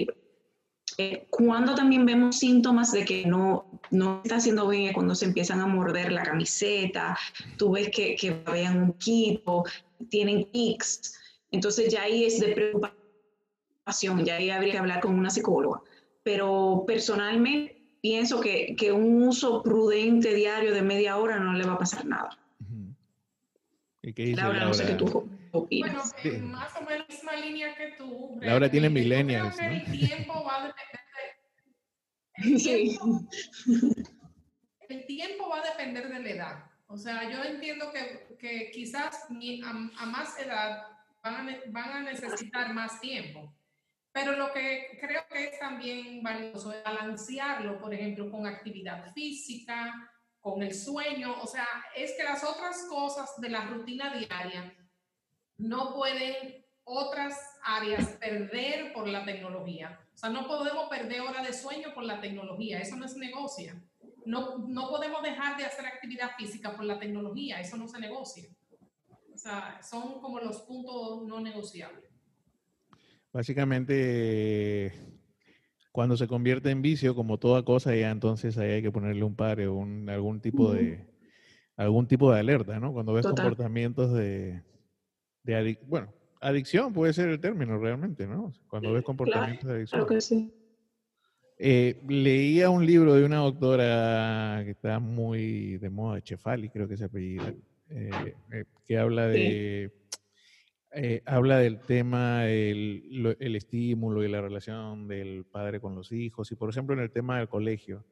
eh, 0.98 1.28
cuando 1.30 1.76
también 1.76 2.04
vemos 2.08 2.40
síntomas 2.40 2.92
de 2.92 3.06
que 3.06 3.28
no, 3.28 3.80
no 3.92 4.22
está 4.24 4.38
haciendo 4.38 4.68
bien, 4.68 4.92
cuando 4.92 5.14
se 5.14 5.26
empiezan 5.26 5.60
a 5.60 5.68
morder 5.68 6.12
la 6.12 6.24
camiseta, 6.24 7.16
tú 7.58 7.74
ves 7.74 7.92
que, 7.94 8.16
que 8.16 8.32
vean 8.32 8.82
un 8.82 8.94
quito, 8.94 9.66
tienen 10.10 10.50
tics, 10.50 11.14
entonces 11.52 11.94
ya 11.94 12.02
ahí 12.02 12.24
es 12.24 12.40
de 12.40 12.56
preocupación, 12.56 14.26
ya 14.26 14.38
ahí 14.38 14.50
habría 14.50 14.72
que 14.72 14.80
hablar 14.80 15.00
con 15.00 15.14
una 15.14 15.30
psicóloga. 15.30 15.82
Pero 16.24 16.84
personalmente 16.88 17.77
pienso 18.02 18.40
que, 18.42 18.76
que, 18.76 18.92
un 18.92 19.24
uso 19.24 19.64
prudente 19.64 20.34
diario 20.34 20.74
de 20.74 20.82
media 20.82 21.18
hora 21.18 21.40
no 21.40 21.54
le 21.54 21.66
va 21.66 21.74
a 21.74 21.80
pasar 21.80 22.06
nada. 22.06 22.38
¿Y 24.02 24.14
qué 24.14 24.24
dice 24.24 24.42
Laura, 24.42 24.66
no 24.66 24.74
sé 24.74 24.86
qué 24.86 24.94
tú 24.94 25.30
opinas. 25.52 26.14
Bueno, 26.24 26.38
sí. 26.38 26.42
más 26.44 26.76
o 26.76 26.82
menos 26.82 27.08
la 27.10 27.14
misma 27.14 27.36
línea 27.36 27.76
que 27.76 27.94
tú. 27.98 28.40
Laura 28.42 28.70
tiene 28.70 28.90
millennials, 28.90 29.58
¿no? 29.58 29.68
El 29.68 29.84
tiempo 29.84 30.44
va 30.46 30.64
a 30.64 30.68
depender 30.68 31.02
de... 32.36 32.52
El 32.52 32.64
tiempo, 32.64 33.28
el 34.90 35.06
tiempo 35.06 35.50
va 35.50 35.60
a 35.60 35.70
depender 35.72 36.10
de 36.10 36.20
la 36.20 36.30
edad. 36.30 36.72
O 36.88 36.98
sea, 36.98 37.30
yo 37.30 37.44
entiendo 37.44 37.92
que, 37.92 38.38
que 38.38 38.72
quizás 38.72 39.28
a, 39.30 39.70
a, 39.70 40.06
más 40.06 40.40
edad 40.40 40.84
van 41.22 41.50
a, 41.50 41.58
van 41.68 41.90
a 41.92 42.02
necesitar 42.04 42.74
más 42.74 43.02
tiempo. 43.02 43.54
Pero 44.18 44.32
lo 44.36 44.52
que 44.52 44.98
creo 45.00 45.28
que 45.32 45.44
es 45.44 45.60
también 45.60 46.24
valioso 46.24 46.72
es 46.72 46.84
balancearlo, 46.84 47.80
por 47.80 47.94
ejemplo, 47.94 48.32
con 48.32 48.48
actividad 48.48 49.14
física, 49.14 49.94
con 50.40 50.64
el 50.64 50.74
sueño. 50.74 51.36
O 51.40 51.46
sea, 51.46 51.68
es 51.96 52.14
que 52.18 52.24
las 52.24 52.44
otras 52.44 52.88
cosas 52.90 53.40
de 53.40 53.50
la 53.50 53.66
rutina 53.66 54.12
diaria 54.16 54.76
no 55.58 55.94
pueden 55.94 56.66
otras 56.84 57.38
áreas 57.64 58.08
perder 58.14 58.92
por 58.92 59.08
la 59.08 59.24
tecnología. 59.24 60.00
O 60.16 60.18
sea, 60.18 60.32
no 60.32 60.48
podemos 60.48 60.90
perder 60.90 61.22
hora 61.22 61.44
de 61.44 61.54
sueño 61.54 61.94
por 61.94 62.04
la 62.04 62.20
tecnología. 62.20 62.80
Eso 62.80 62.96
no 62.96 63.06
es 63.06 63.16
negocio. 63.18 63.80
No, 64.26 64.58
no 64.58 64.90
podemos 64.90 65.22
dejar 65.22 65.58
de 65.58 65.66
hacer 65.66 65.86
actividad 65.86 66.32
física 66.36 66.76
por 66.76 66.86
la 66.86 66.98
tecnología. 66.98 67.62
Eso 67.62 67.78
no 67.78 67.88
se 67.88 68.00
negocia. 68.00 68.50
O 69.32 69.38
sea, 69.38 69.80
son 69.84 70.20
como 70.22 70.40
los 70.40 70.64
puntos 70.64 71.28
no 71.28 71.40
negociables. 71.40 72.07
Básicamente, 73.34 74.92
cuando 75.92 76.18
se 76.18 76.28
convierte 76.28 76.72
en 76.72 76.82
vicio, 76.82 77.16
como 77.16 77.38
toda 77.38 77.64
cosa, 77.64 77.96
ya 77.96 78.12
entonces 78.12 78.58
ahí 78.58 78.72
hay 78.72 78.82
que 78.82 78.92
ponerle 78.92 79.24
un 79.24 79.36
par 79.36 79.60
o 79.62 79.76
un, 79.76 80.10
algún 80.10 80.42
tipo 80.42 80.72
de 80.74 81.06
algún 81.76 82.08
tipo 82.08 82.34
de 82.34 82.40
alerta, 82.40 82.80
¿no? 82.80 82.92
Cuando 82.92 83.14
ves 83.14 83.26
comportamientos 83.26 84.12
de, 84.14 84.64
de 85.44 85.80
bueno, 85.86 86.12
adicción 86.42 86.92
puede 86.92 87.14
ser 87.14 87.30
el 87.30 87.40
término 87.40 87.78
realmente, 87.78 88.28
¿no? 88.28 88.52
Cuando 88.68 88.94
ves 88.94 89.04
comportamientos 89.04 89.70
de 89.70 89.76
adicción. 89.76 90.02
Claro 90.02 90.16
que 90.16 90.22
sí. 90.22 90.52
Eh, 91.60 92.02
leía 92.08 92.70
un 92.70 92.86
libro 92.86 93.16
de 93.16 93.24
una 93.24 93.38
doctora 93.38 94.62
que 94.64 94.72
está 94.72 95.00
muy 95.00 95.78
de 95.78 95.90
moda, 95.90 96.22
Chefali, 96.22 96.70
creo 96.70 96.88
que 96.88 96.98
se 96.98 97.06
apellida, 97.06 97.52
eh, 97.90 98.36
eh, 98.52 98.66
que 98.86 98.98
habla 98.98 99.28
de 99.28 99.92
eh, 101.00 101.22
habla 101.28 101.60
del 101.60 101.80
tema, 101.80 102.48
el, 102.48 103.38
el, 103.40 103.56
estímulo 103.56 104.24
y 104.24 104.28
la 104.28 104.42
relación 104.42 105.08
del 105.08 105.46
padre 105.46 105.80
con 105.80 105.94
los 105.94 106.12
hijos 106.12 106.52
y, 106.52 106.56
por 106.56 106.72
ejemplo, 106.72 106.96
en 106.96 107.02
el 107.02 107.12
tema 107.12 107.38
del 107.38 107.48
colegio, 107.48 108.04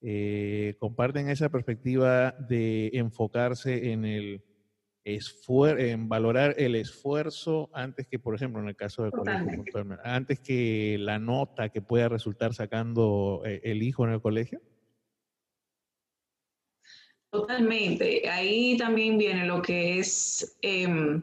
eh, 0.00 0.74
comparten 0.78 1.28
esa 1.28 1.50
perspectiva 1.50 2.32
de 2.32 2.90
enfocarse 2.94 3.92
en 3.92 4.06
el 4.06 4.44
en 5.04 6.08
valorar 6.08 6.54
el 6.58 6.74
esfuerzo 6.76 7.68
antes 7.74 8.06
que, 8.06 8.18
por 8.18 8.34
ejemplo, 8.34 8.62
en 8.62 8.68
el 8.68 8.76
caso 8.76 9.02
del 9.02 9.12
colegio, 9.12 9.64
antes 10.04 10.40
que 10.40 10.96
la 10.98 11.18
nota 11.18 11.68
que 11.68 11.82
pueda 11.82 12.08
resultar 12.08 12.54
sacando 12.54 13.42
eh, 13.44 13.60
el 13.64 13.82
hijo 13.82 14.06
en 14.06 14.12
el 14.12 14.22
colegio. 14.22 14.60
Totalmente. 17.30 18.28
Ahí 18.28 18.76
también 18.76 19.18
viene 19.18 19.44
lo 19.44 19.60
que 19.60 19.98
es 19.98 20.56
em, 20.62 21.22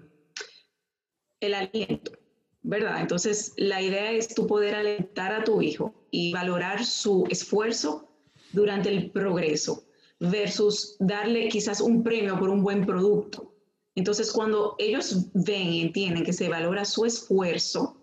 el 1.39 1.53
aliento, 1.53 2.11
¿verdad? 2.61 3.01
Entonces, 3.01 3.53
la 3.57 3.81
idea 3.81 4.11
es 4.11 4.33
tú 4.33 4.47
poder 4.47 4.75
alentar 4.75 5.33
a 5.33 5.43
tu 5.43 5.61
hijo 5.61 5.93
y 6.11 6.33
valorar 6.33 6.85
su 6.85 7.25
esfuerzo 7.29 8.09
durante 8.51 8.89
el 8.89 9.11
progreso 9.11 9.85
versus 10.19 10.95
darle 10.99 11.47
quizás 11.49 11.81
un 11.81 12.03
premio 12.03 12.37
por 12.37 12.49
un 12.49 12.61
buen 12.61 12.85
producto. 12.85 13.53
Entonces, 13.95 14.31
cuando 14.31 14.75
ellos 14.77 15.27
ven 15.33 15.69
y 15.69 15.81
entienden 15.81 16.23
que 16.23 16.33
se 16.33 16.49
valora 16.49 16.85
su 16.85 17.05
esfuerzo, 17.05 17.97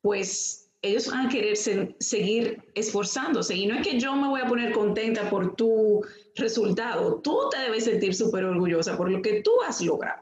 pues 0.00 0.70
ellos 0.82 1.08
van 1.08 1.26
a 1.26 1.28
querer 1.28 1.56
seguir 1.56 2.62
esforzándose. 2.74 3.54
Y 3.54 3.66
no 3.66 3.76
es 3.76 3.86
que 3.86 3.98
yo 3.98 4.14
me 4.16 4.28
voy 4.28 4.40
a 4.40 4.48
poner 4.48 4.72
contenta 4.72 5.30
por 5.30 5.54
tu 5.54 6.04
resultado, 6.34 7.20
tú 7.20 7.48
te 7.50 7.58
debes 7.58 7.84
sentir 7.84 8.14
súper 8.14 8.44
orgullosa 8.44 8.96
por 8.96 9.10
lo 9.10 9.22
que 9.22 9.42
tú 9.42 9.52
has 9.66 9.80
logrado. 9.80 10.21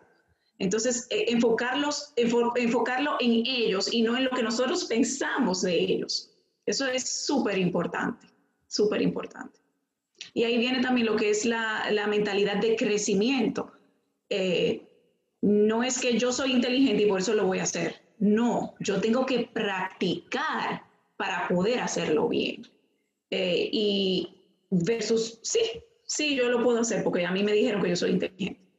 Entonces, 0.60 1.06
eh, 1.08 1.24
enfocarlos, 1.28 2.12
enfocarlo 2.16 3.16
en 3.18 3.46
ellos 3.46 3.92
y 3.92 4.02
no 4.02 4.16
en 4.16 4.24
lo 4.24 4.30
que 4.30 4.42
nosotros 4.42 4.84
pensamos 4.84 5.62
de 5.62 5.74
ellos. 5.74 6.30
Eso 6.66 6.86
es 6.86 7.08
súper 7.24 7.56
importante, 7.56 8.26
súper 8.68 9.00
importante. 9.00 9.58
Y 10.34 10.44
ahí 10.44 10.58
viene 10.58 10.82
también 10.82 11.06
lo 11.06 11.16
que 11.16 11.30
es 11.30 11.46
la, 11.46 12.06
mentalidad 12.08 12.56
de 12.56 12.76
crecimiento. 12.76 13.72
Eh, 14.28 14.86
no 15.40 15.82
es 15.82 15.98
que 15.98 16.18
yo 16.18 16.30
soy 16.30 16.52
inteligente 16.52 17.04
y 17.04 17.08
por 17.08 17.20
eso 17.20 17.32
lo 17.32 17.46
voy 17.46 17.60
a 17.60 17.62
hacer. 17.62 17.94
No, 18.18 18.74
yo 18.80 19.00
tengo 19.00 19.24
que 19.24 19.48
practicar 19.50 20.82
para 21.16 21.48
poder 21.48 21.80
hacerlo 21.80 22.28
bien. 22.28 22.68
Eh, 23.30 23.70
y 23.72 24.28
versus, 24.68 25.38
sí, 25.42 25.60
sí, 26.04 26.36
yo 26.36 26.50
lo 26.50 26.62
puedo 26.62 26.80
hacer 26.80 27.02
porque 27.02 27.24
a 27.24 27.32
mí 27.32 27.42
me 27.42 27.52
dijeron 27.52 27.82
que 27.82 27.88
yo 27.88 27.96
soy 27.96 28.10
inteligente 28.10 28.69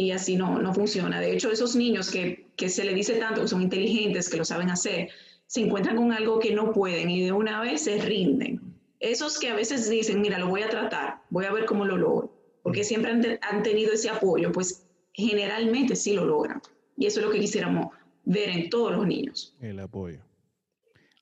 y 0.00 0.12
así 0.12 0.34
no, 0.34 0.58
no 0.62 0.72
funciona. 0.72 1.20
De 1.20 1.30
hecho, 1.30 1.52
esos 1.52 1.76
niños 1.76 2.10
que, 2.10 2.46
que 2.56 2.70
se 2.70 2.84
le 2.84 2.94
dice 2.94 3.16
tanto 3.16 3.42
que 3.42 3.48
son 3.48 3.60
inteligentes, 3.60 4.30
que 4.30 4.38
lo 4.38 4.46
saben 4.46 4.70
hacer, 4.70 5.10
se 5.46 5.60
encuentran 5.60 5.96
con 5.96 6.10
algo 6.10 6.38
que 6.38 6.54
no 6.54 6.72
pueden 6.72 7.10
y 7.10 7.22
de 7.22 7.32
una 7.32 7.60
vez 7.60 7.82
se 7.82 7.98
rinden. 7.98 8.62
Esos 8.98 9.38
que 9.38 9.50
a 9.50 9.54
veces 9.54 9.90
dicen, 9.90 10.22
mira, 10.22 10.38
lo 10.38 10.48
voy 10.48 10.62
a 10.62 10.70
tratar, 10.70 11.18
voy 11.28 11.44
a 11.44 11.52
ver 11.52 11.66
cómo 11.66 11.84
lo 11.84 11.98
logro, 11.98 12.32
porque 12.62 12.82
siempre 12.82 13.10
han, 13.10 13.22
han 13.42 13.62
tenido 13.62 13.92
ese 13.92 14.08
apoyo, 14.08 14.50
pues 14.52 14.86
generalmente 15.12 15.94
sí 15.96 16.14
lo 16.14 16.24
logran. 16.24 16.62
Y 16.96 17.04
eso 17.04 17.20
es 17.20 17.26
lo 17.26 17.32
que 17.32 17.40
quisiéramos 17.40 17.88
ver 18.24 18.48
en 18.48 18.70
todos 18.70 18.92
los 18.92 19.06
niños. 19.06 19.54
El 19.60 19.80
apoyo. 19.80 20.20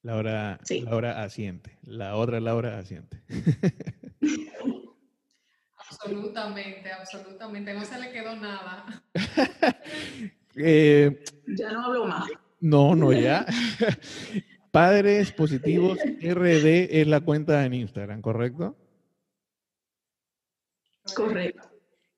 Laura, 0.03 0.61
sí. 0.63 0.83
Laura 0.83 1.25
asiente. 1.25 1.77
La 1.83 2.15
otra 2.15 2.39
Laura 2.39 2.79
asiente. 2.79 3.21
Absolutamente, 6.01 6.93
absolutamente. 6.93 7.75
No 7.75 7.85
se 7.85 7.99
le 7.99 8.13
quedó 8.13 8.37
nada. 8.37 9.03
eh, 10.57 11.25
ya 11.47 11.73
no 11.73 11.85
hablo 11.87 12.07
más. 12.07 12.31
No, 12.61 12.95
no, 12.95 13.13
ya. 13.13 13.47
Padres 14.71 15.33
Positivos 15.33 15.99
RD 15.99 17.01
es 17.01 17.07
la 17.07 17.21
cuenta 17.21 17.65
en 17.65 17.75
Instagram, 17.75 18.21
¿correcto? 18.21 18.77
Correcto. 21.15 21.69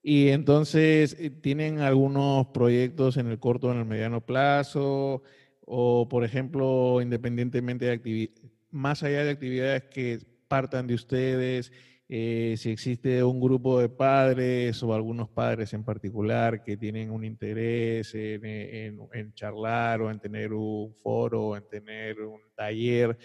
Y 0.03 0.28
entonces, 0.28 1.16
eh, 1.18 1.31
¿tienen 1.31 1.81
algunos 1.81 2.49
proyectos 2.49 3.16
en 3.16 3.28
el 3.28 3.39
corto 3.39 3.68
o 3.68 3.72
en 3.72 3.78
el 3.78 3.85
mediano 3.85 4.20
plazo? 4.20 5.22
O, 5.64 6.09
por 6.09 6.24
ejemplo, 6.24 7.01
independientemente 7.01 7.85
de 7.85 7.93
actividades, 7.93 8.43
más 8.70 9.03
allá 9.03 9.24
de 9.24 9.31
actividades 9.31 9.85
que 9.85 10.18
partan 10.49 10.87
de 10.87 10.95
ustedes, 10.95 11.72
eh, 12.12 12.56
si 12.56 12.70
existe 12.70 13.22
un 13.22 13.40
grupo 13.40 13.78
de 13.78 13.88
padres 13.88 14.82
o 14.82 14.92
algunos 14.92 15.28
padres 15.28 15.72
en 15.74 15.84
particular 15.84 16.61
que 16.64 16.76
tienen 16.76 17.12
un 17.12 17.24
interés 17.24 18.12
en, 18.16 19.32
charlar 19.34 20.02
o 20.02 20.11
en 20.11 20.18
tener 20.18 20.52
un 20.52 20.92
foro 20.96 21.40
o 21.40 21.56
en 21.56 21.68
tener 21.68 22.20
un 22.20 22.40
taller, 22.56 23.16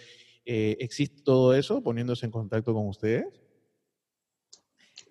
eh, 0.44 0.76
¿existe 0.78 1.20
todo 1.24 1.52
eso 1.52 1.82
poniéndose 1.82 2.26
en 2.26 2.30
contacto 2.30 2.72
con 2.72 2.86
ustedes? 2.86 3.26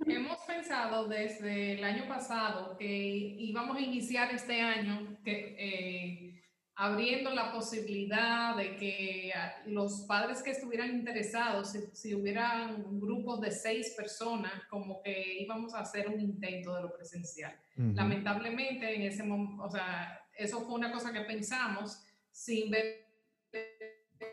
Hemos 0.08 0.38
pensado 0.48 1.10
desde 1.10 1.74
el 1.74 1.84
año 1.84 2.08
pasado 2.08 2.78
que 2.78 2.88
íbamos 2.88 3.76
a 3.76 3.82
iniciar 3.82 4.34
este 4.34 4.62
año 4.62 5.18
que, 5.22 5.56
eh, 5.60 6.42
abriendo 6.78 7.32
la 7.32 7.54
posibilidad 7.54 8.56
de 8.56 8.76
que 8.76 9.32
ah, 9.34 9.56
los 9.66 10.02
padres 10.02 10.44
que 10.44 10.52
estuvieran 10.52 10.94
interesados, 10.94 11.74
si, 11.94 12.14
hubieran 12.14 13.00
grupos 13.00 13.40
de 13.40 13.52
seis 13.52 13.94
personas, 13.96 14.52
como 14.70 15.02
que 15.02 15.40
íbamos 15.40 15.74
a 15.74 15.80
hacer 15.80 16.10
un 16.10 16.20
intento 16.20 16.76
de 16.76 16.82
lo 16.82 16.94
presencial. 16.94 17.58
Lamentablemente, 17.76 18.94
en 18.94 19.04
ese 19.04 19.24
momento, 19.24 19.64
o 19.64 19.70
sea, 19.70 20.22
eso 20.38 20.62
fue 20.62 20.76
una 20.76 20.92
cosa 20.92 21.14
que 21.14 21.22
pensamos 21.22 22.04
sin 22.32 22.70
ver 22.70 23.06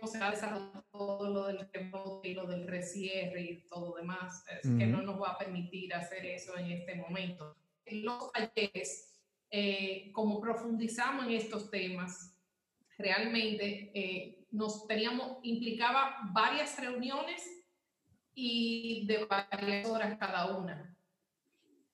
cómo 0.01 0.11
se 0.11 0.19
ha 0.19 0.31
desarrollado 0.31 0.85
todo 0.91 1.31
lo 1.31 1.47
del 1.47 1.69
rebote 1.73 2.29
y 2.29 2.35
lo 2.35 2.47
del 2.47 2.67
recierre 2.67 3.43
y 3.43 3.67
todo 3.67 3.95
demás, 3.97 4.45
es 4.63 4.69
que 4.69 4.87
no 4.87 5.03
nos 5.03 5.21
va 5.21 5.31
a 5.31 5.39
permitir 5.39 5.95
hacer 5.95 6.25
eso 6.27 6.57
en 6.57 6.73
este 6.73 6.97
momento. 6.97 7.57
En 7.85 8.05
los 8.05 8.33
talleres, 8.33 9.21
eh, 9.51 10.11
como 10.13 10.41
profundizamos 10.41 11.27
en 11.27 11.33
estos 11.33 11.71
temas, 11.71 12.32
realmente 12.99 13.91
eh, 13.95 14.47
nos 14.51 14.87
teníamos, 14.87 15.39
implicaba 15.43 16.19
varias 16.33 16.79
reuniones 16.79 17.43
y 18.35 19.07
de 19.07 19.25
varias 19.25 19.87
horas 19.89 20.19
cada 20.19 20.57
una. 20.57 20.97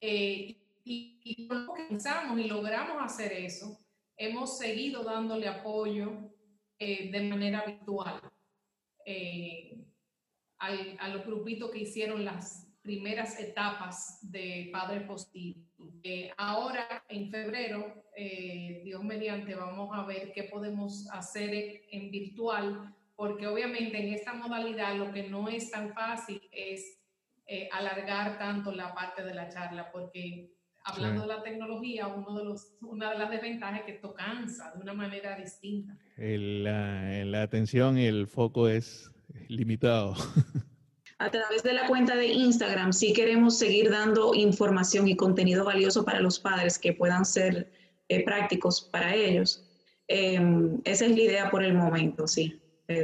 Eh, 0.00 0.56
y, 0.84 1.20
y 1.24 1.48
pensamos 1.88 2.38
y 2.38 2.44
logramos 2.44 2.96
hacer 3.02 3.32
eso, 3.32 3.78
hemos 4.16 4.58
seguido 4.58 5.04
dándole 5.04 5.48
apoyo 5.48 6.32
eh, 6.78 7.10
de 7.10 7.20
manera 7.22 7.64
virtual 7.64 8.20
a 10.58 11.08
los 11.08 11.24
grupitos 11.24 11.70
que 11.70 11.78
hicieron 11.78 12.24
las 12.24 12.68
primeras 12.82 13.38
etapas 13.38 14.18
de 14.22 14.70
Padre 14.72 15.00
Positivo. 15.02 15.67
Ahora, 16.36 17.04
en 17.08 17.30
febrero, 17.30 18.04
eh, 18.16 18.82
Dios 18.84 19.02
mediante, 19.04 19.54
vamos 19.54 19.90
a 19.92 20.04
ver 20.04 20.32
qué 20.32 20.44
podemos 20.44 21.08
hacer 21.12 21.82
en 21.90 22.10
virtual, 22.10 22.94
porque 23.16 23.46
obviamente 23.46 23.98
en 23.98 24.14
esta 24.14 24.34
modalidad 24.34 24.96
lo 24.96 25.12
que 25.12 25.28
no 25.28 25.48
es 25.48 25.70
tan 25.70 25.92
fácil 25.92 26.40
es 26.52 26.98
eh, 27.46 27.68
alargar 27.72 28.38
tanto 28.38 28.72
la 28.72 28.94
parte 28.94 29.22
de 29.22 29.34
la 29.34 29.48
charla, 29.48 29.90
porque 29.92 30.50
hablando 30.84 31.22
de 31.22 31.28
la 31.28 31.42
tecnología, 31.42 32.06
uno 32.06 32.38
de 32.38 32.44
los, 32.44 32.76
una 32.80 33.10
de 33.10 33.18
las 33.18 33.30
desventajas 33.30 33.80
es 33.80 33.86
que 33.86 33.92
esto 33.92 34.14
cansa 34.14 34.72
de 34.74 34.82
una 34.82 34.94
manera 34.94 35.36
distinta. 35.36 35.96
la, 36.16 37.24
la 37.24 37.42
atención 37.42 37.98
y 37.98 38.06
el 38.06 38.26
foco 38.26 38.68
es 38.68 39.10
limitado. 39.48 40.14
a 41.18 41.30
través 41.30 41.62
de 41.62 41.72
la 41.72 41.86
cuenta 41.86 42.14
de 42.14 42.28
Instagram 42.28 42.92
sí 42.92 43.12
queremos 43.12 43.58
seguir 43.58 43.90
dando 43.90 44.34
información 44.34 45.08
y 45.08 45.16
contenido 45.16 45.64
valioso 45.64 46.04
para 46.04 46.20
los 46.20 46.38
padres 46.38 46.78
que 46.78 46.92
puedan 46.92 47.24
ser 47.24 47.70
eh, 48.08 48.24
prácticos 48.24 48.88
para 48.92 49.14
ellos. 49.14 49.64
Em, 50.06 50.80
esa 50.84 51.06
es 51.06 51.12
la 51.12 51.20
idea 51.20 51.50
por 51.50 51.64
el 51.64 51.74
momento, 51.74 52.26
sí. 52.26 52.60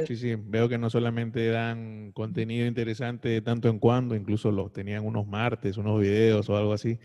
Sí, 0.07 0.15
sí, 0.15 0.35
veo 0.35 0.67
que 0.67 0.79
no 0.79 0.89
solamente 0.89 1.47
dan 1.49 2.11
contenido 2.13 2.65
interesante 2.65 3.29
de 3.29 3.41
tanto 3.41 3.69
en 3.69 3.77
cuando, 3.77 4.15
incluso 4.15 4.51
los 4.51 4.73
tenían 4.73 5.05
unos 5.05 5.27
martes, 5.27 5.77
unos 5.77 6.01
videos 6.01 6.49
o 6.49 6.57
algo 6.57 6.73
así, 6.73 6.97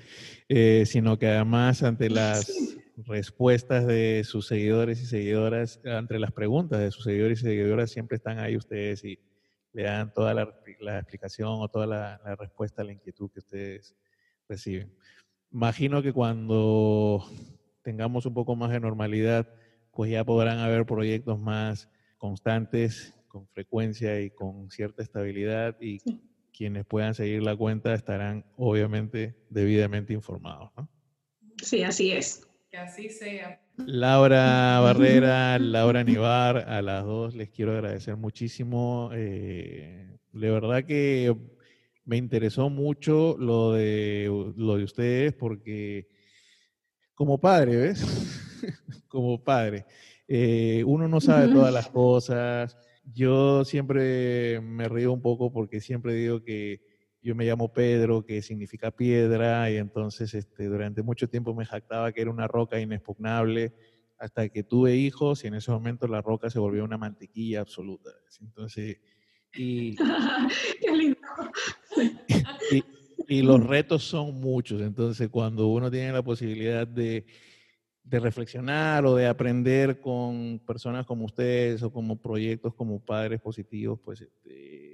eh, 0.49 0.85
sino 0.87 1.19
que 1.19 1.27
además 1.27 1.83
ante 1.83 2.09
las 2.09 2.79
respuestas 2.97 3.87
de 3.87 4.23
sus 4.25 4.47
seguidores 4.47 5.03
y 5.03 5.07
seguidoras, 5.07 5.79
entre 5.85 6.19
las 6.19 6.33
preguntas 6.33 6.81
de 6.81 6.91
sus 6.91 7.05
seguidores 7.05 7.41
y 7.41 7.43
seguidoras, 7.43 7.91
siempre 7.91 8.17
están 8.17 8.39
ahí 8.39 8.57
ustedes 8.57 9.05
y 9.05 9.19
le 9.73 9.85
dan 9.85 10.12
toda 10.12 10.35
la, 10.35 10.43
explicación 10.99 11.61
o 11.61 11.68
toda 11.68 11.87
la, 11.87 12.37
respuesta 12.37 12.83
a 12.83 12.85
la 12.85 12.93
inquietud 12.93 13.31
que 13.31 13.41
ustedes 13.41 13.97
reciben. 14.49 14.93
Imagino 15.53 16.03
que 16.03 16.12
cuando 16.12 17.25
tengamos 17.83 18.27
un 18.27 18.35
poco 18.35 18.57
más 18.57 18.71
de 18.71 18.81
normalidad, 18.81 19.49
pues 19.93 20.11
ya 20.11 20.25
podrán 20.25 20.59
haber 20.59 20.87
proyectos 20.87 21.39
más 21.39 21.89
constantes, 22.18 23.14
con 23.29 23.47
frecuencia 23.49 24.21
y 24.21 24.31
con 24.31 24.71
cierta 24.71 25.03
estabilidad 25.03 25.77
y 25.81 25.99
quienes 26.53 26.85
puedan 26.85 27.14
seguir 27.14 27.43
la 27.43 27.57
cuenta 27.57 27.95
estarán 27.95 28.45
obviamente 28.57 29.37
debidamente 29.49 30.12
informados. 30.12 30.71
Sí, 31.62 31.83
así 31.83 32.12
es. 32.12 32.47
Que 32.71 32.77
así 32.77 33.09
sea. 33.09 33.61
Laura 33.87 34.81
Barrera, 34.81 35.59
Laura 35.61 36.05
Nivar, 36.05 36.68
a 36.68 36.83
las 36.83 37.05
dos 37.05 37.35
les 37.35 37.51
quiero 37.51 37.72
agradecer 37.72 38.16
muchísimo. 38.16 39.11
Eh, 39.12 40.18
de 40.33 40.51
verdad 40.51 40.85
que 40.85 41.35
me 42.05 42.16
interesó 42.16 42.70
mucho 42.70 43.37
lo 43.39 43.72
de, 43.72 44.53
lo 44.57 44.76
de 44.76 44.85
ustedes 44.85 45.33
porque 45.35 46.09
como 47.14 47.41
padre, 47.41 47.76
¿ves? 47.76 48.03
como 49.09 49.43
padre, 49.43 49.87
eh, 50.28 50.83
uno 50.87 51.09
no 51.09 51.20
sabe 51.20 51.49
todas 51.49 51.72
las 51.72 51.89
cosas. 51.89 52.76
Yo 53.05 53.64
siempre 53.64 54.61
me 54.61 54.89
río 54.89 55.12
un 55.12 55.20
poco 55.20 55.53
porque 55.53 55.81
siempre 55.81 56.14
digo 56.14 56.43
que 56.43 56.89
yo 57.23 57.35
me 57.35 57.45
llamo 57.45 57.73
Pedro, 57.73 58.25
que 58.25 58.43
significa 58.43 58.91
piedra, 58.91 59.71
y 59.71 59.77
entonces 59.77 60.33
este, 60.35 60.66
durante 60.66 61.03
mucho 61.03 61.29
tiempo 61.29 61.55
me 61.55 61.66
jactaba 61.66 62.12
que 62.12 62.23
era 62.23 62.31
una 62.31 62.49
roca 62.49 62.81
inexpugnable, 62.81 63.75
hasta 64.18 64.49
que 64.49 64.62
tuve 64.62 64.97
hijos 64.97 65.45
y 65.45 65.47
en 65.49 65.55
ese 65.55 65.71
momento 65.71 66.07
la 66.07 66.21
roca 66.21 66.51
se 66.51 66.59
volvió 66.59 66.85
una 66.85 66.99
mantequilla 66.99 67.61
absoluta. 67.61 68.11
Entonces, 68.41 68.99
y, 69.55 69.97
Qué 70.81 70.91
lindo. 70.93 71.18
y, 73.29 73.43
los 73.43 73.66
retos 73.66 74.05
son 74.05 74.41
muchos, 74.41 74.81
entonces 74.81 75.29
cuando 75.29 75.68
uno 75.68 75.91
tiene 75.91 76.12
la 76.12 76.23
posibilidad 76.23 76.87
de, 76.87 77.27
de 78.03 78.21
reflexionar 78.21 79.07
o 79.07 79.14
de 79.14 79.27
aprender 79.27 80.01
con 80.01 80.61
personas 80.66 81.07
como 81.07 81.25
ustedes 81.25 81.83
o 81.83 81.93
como 81.93 82.21
proyectos 82.21 82.75
como 82.75 83.05
padres 83.05 83.41
positivos, 83.41 84.01
pues 84.05 84.21
este, 84.21 84.89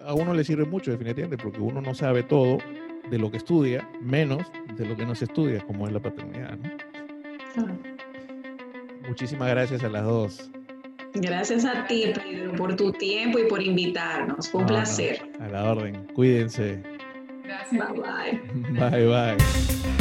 a 0.00 0.14
uno 0.14 0.34
le 0.34 0.44
sirve 0.44 0.64
mucho 0.64 0.90
definitivamente 0.90 1.42
porque 1.42 1.60
uno 1.60 1.80
no 1.80 1.94
sabe 1.94 2.22
todo 2.22 2.58
de 3.10 3.18
lo 3.18 3.30
que 3.30 3.38
estudia, 3.38 3.88
menos 4.00 4.42
de 4.76 4.86
lo 4.86 4.96
que 4.96 5.06
no 5.06 5.14
se 5.14 5.24
estudia, 5.24 5.60
como 5.66 5.86
es 5.86 5.92
la 5.92 6.00
paternidad. 6.00 6.58
Muchísimas 9.06 9.48
gracias 9.48 9.82
a 9.82 9.88
las 9.88 10.04
dos. 10.04 10.50
Gracias 11.14 11.64
a 11.64 11.86
ti, 11.86 12.12
Pedro, 12.14 12.52
por 12.52 12.76
tu 12.76 12.92
tiempo 12.92 13.38
y 13.38 13.44
por 13.46 13.62
invitarnos. 13.62 14.48
Fue 14.48 14.60
un 14.60 14.66
placer. 14.66 15.20
a 15.40 15.48
la 15.48 15.70
orden. 15.70 16.06
Cuídense. 16.14 16.82
Gracias. 17.44 17.92
Bye 17.92 18.00
bye. 18.00 18.90
Bye 18.90 19.06
bye. 19.06 19.97